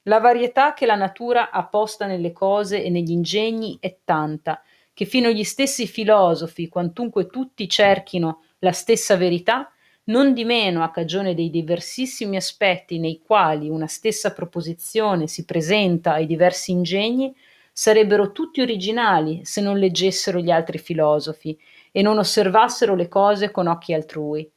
La 0.03 0.19
varietà 0.19 0.75
che 0.75 0.85
la 0.85 0.93
natura 0.93 1.49
ha 1.49 1.65
posta 1.65 2.05
nelle 2.05 2.31
cose 2.31 2.83
e 2.83 2.91
negli 2.91 3.09
ingegni 3.09 3.77
è 3.79 3.97
tanta, 4.05 4.61
che 4.93 5.05
fino 5.05 5.31
gli 5.31 5.43
stessi 5.43 5.87
filosofi, 5.87 6.69
quantunque 6.69 7.25
tutti 7.25 7.67
cerchino 7.67 8.43
la 8.59 8.71
stessa 8.71 9.17
verità, 9.17 9.71
non 10.03 10.35
di 10.35 10.45
meno 10.45 10.83
a 10.83 10.91
cagione 10.91 11.33
dei 11.33 11.49
diversissimi 11.49 12.35
aspetti 12.35 12.99
nei 12.99 13.19
quali 13.25 13.67
una 13.67 13.87
stessa 13.87 14.31
proposizione 14.31 15.25
si 15.25 15.43
presenta 15.43 16.13
ai 16.13 16.27
diversi 16.27 16.69
ingegni, 16.69 17.35
sarebbero 17.73 18.31
tutti 18.31 18.61
originali 18.61 19.43
se 19.43 19.59
non 19.59 19.79
leggessero 19.79 20.39
gli 20.39 20.51
altri 20.51 20.77
filosofi 20.77 21.57
e 21.91 22.01
non 22.01 22.17
osservassero 22.17 22.95
le 22.95 23.07
cose 23.07 23.51
con 23.51 23.67
occhi 23.67 23.93
altrui. 23.93 24.49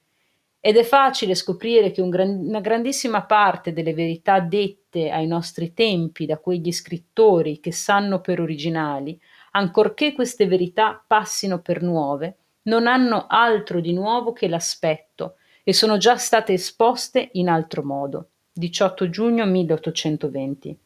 Ed 0.61 0.77
è 0.77 0.85
facile 0.85 1.35
scoprire 1.35 1.91
che 1.91 2.01
un 2.01 2.11
gran, 2.11 2.31
una 2.47 2.61
grandissima 2.61 3.25
parte 3.25 3.73
delle 3.73 3.95
verità 3.95 4.41
dette 4.41 5.11
ai 5.11 5.27
nostri 5.27 5.75
tempi 5.75 6.27
da 6.27 6.39
quegli 6.39 6.71
scrittori 6.71 7.59
che 7.61 7.73
sanno 7.73 8.21
per 8.21 8.41
originali 8.41 9.19
ancorché 9.53 10.13
queste 10.13 10.47
verità 10.47 11.03
passino 11.05 11.61
per 11.61 11.83
nuove, 11.83 12.37
non 12.65 12.87
hanno 12.87 13.27
altro 13.29 13.81
di 13.81 13.93
nuovo 13.93 14.33
che 14.33 14.49
l'aspetto 14.49 15.37
e 15.65 15.73
sono 15.73 15.97
già 15.97 16.17
state 16.17 16.53
esposte 16.53 17.31
in 17.33 17.49
altro 17.49 17.83
modo. 17.83 18.29
18 18.53 19.09
giugno 19.09 19.47
1820. 19.47 20.79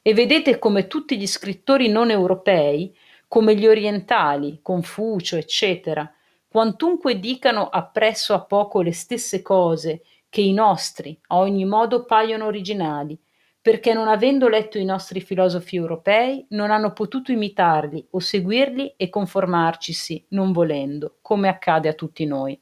E 0.00 0.14
vedete 0.14 0.58
come 0.58 0.86
tutti 0.86 1.18
gli 1.18 1.26
scrittori 1.26 1.88
non 1.88 2.10
europei, 2.10 2.94
come 3.28 3.54
gli 3.54 3.66
orientali, 3.66 4.60
Confucio, 4.62 5.36
eccetera, 5.36 6.10
quantunque 6.48 7.20
dicano 7.20 7.68
appresso 7.68 8.32
a 8.32 8.40
poco 8.40 8.80
le 8.80 8.92
stesse 8.92 9.42
cose 9.42 10.02
che 10.30 10.40
i 10.40 10.52
nostri 10.52 11.18
a 11.28 11.36
ogni 11.36 11.66
modo 11.66 12.04
paiono 12.04 12.46
originali, 12.46 13.18
perché 13.60 13.92
non 13.92 14.08
avendo 14.08 14.48
letto 14.48 14.78
i 14.78 14.84
nostri 14.84 15.20
filosofi 15.20 15.76
europei 15.76 16.46
non 16.50 16.70
hanno 16.70 16.94
potuto 16.94 17.30
imitarli 17.30 18.06
o 18.10 18.18
seguirli 18.18 18.94
e 18.96 19.10
conformarcisi, 19.10 20.24
non 20.30 20.52
volendo, 20.52 21.18
come 21.20 21.48
accade 21.48 21.88
a 21.88 21.94
tutti 21.94 22.24
noi. 22.24 22.58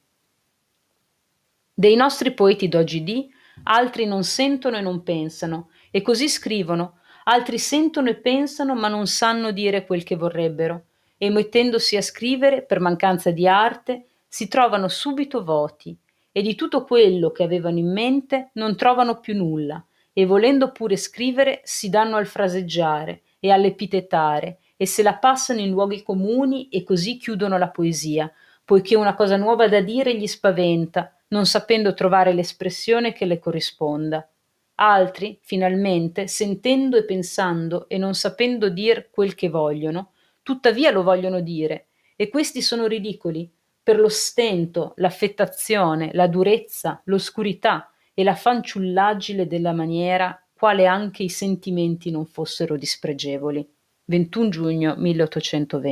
Dei 1.73 1.95
nostri 1.95 2.33
poeti 2.33 2.69
d'oggi 2.69 3.05
dì, 3.05 3.29
altri 3.64 4.05
non 4.07 4.25
sentono 4.25 4.79
e 4.79 4.81
non 4.81 5.05
pensano, 5.05 5.69
e 5.93 6.03
così 6.03 6.29
scrivono, 6.29 6.96
altri 7.29 7.59
sentono 7.59 8.09
e 8.09 8.16
pensano 8.16 8.74
ma 8.74 8.89
non 8.89 9.07
sanno 9.07 9.51
dire 9.51 9.87
quel 9.87 10.03
che 10.03 10.16
vorrebbero, 10.16 10.85
e 11.18 11.31
mettendosi 11.31 11.97
a 11.97 12.03
scrivere 12.03 12.62
per 12.62 12.81
mancanza 12.81 13.31
di 13.31 13.49
arte, 13.49 14.07
si 14.29 14.49
trovano 14.49 14.89
subito 14.89 15.43
voti, 15.43 15.97
e 16.31 16.43
di 16.43 16.55
tutto 16.55 16.85
quello 16.85 17.31
che 17.31 17.43
avevano 17.43 17.79
in 17.79 17.91
mente 17.91 18.51
non 18.55 18.77
trovano 18.77 19.18
più 19.18 19.35
nulla, 19.35 19.83
e 20.12 20.27
volendo 20.27 20.72
pure 20.72 20.97
scrivere 20.97 21.61
si 21.64 21.89
danno 21.89 22.16
al 22.16 22.27
fraseggiare 22.27 23.22
e 23.41 23.51
all'epitetare. 23.51 24.59
E 24.77 24.87
se 24.87 25.03
la 25.03 25.14
passano 25.14 25.61
in 25.61 25.70
luoghi 25.70 26.03
comuni 26.03 26.68
e 26.68 26.83
così 26.83 27.16
chiudono 27.16 27.57
la 27.57 27.68
poesia, 27.68 28.31
poiché 28.64 28.95
una 28.95 29.14
cosa 29.14 29.37
nuova 29.37 29.68
da 29.68 29.81
dire 29.81 30.14
gli 30.14 30.27
spaventa, 30.27 31.14
non 31.29 31.47
sapendo 31.47 31.95
trovare 31.95 32.35
l'espressione 32.35 33.12
che 33.12 33.24
le 33.24 33.39
corrisponda. 33.39 34.29
Altri, 34.77 35.39
finalmente, 35.43 36.27
sentendo 36.27 36.97
e 36.97 37.05
pensando 37.05 37.89
e 37.89 37.97
non 37.97 38.14
sapendo 38.14 38.68
dir 38.68 39.09
quel 39.11 39.35
che 39.35 39.49
vogliono, 39.49 40.12
tuttavia 40.43 40.91
lo 40.91 41.03
vogliono 41.03 41.41
dire, 41.41 41.87
e 42.14 42.29
questi 42.29 42.61
sono 42.61 42.87
ridicoli, 42.87 43.51
per 43.83 43.99
lo 43.99 44.09
stento, 44.09 44.93
l'affettazione, 44.97 46.11
la 46.12 46.27
durezza, 46.27 47.01
l'oscurità, 47.05 47.91
e 48.12 48.24
la 48.24 48.35
fanciullaggine 48.35 49.47
della 49.47 49.72
maniera, 49.72 50.39
quale 50.53 50.87
anche 50.87 51.22
i 51.22 51.29
sentimenti 51.29 52.11
non 52.11 52.27
fossero 52.27 52.77
dispregevoli. 52.77 53.66
21 54.07 54.49
giugno 54.49 54.95
1820 54.97 55.77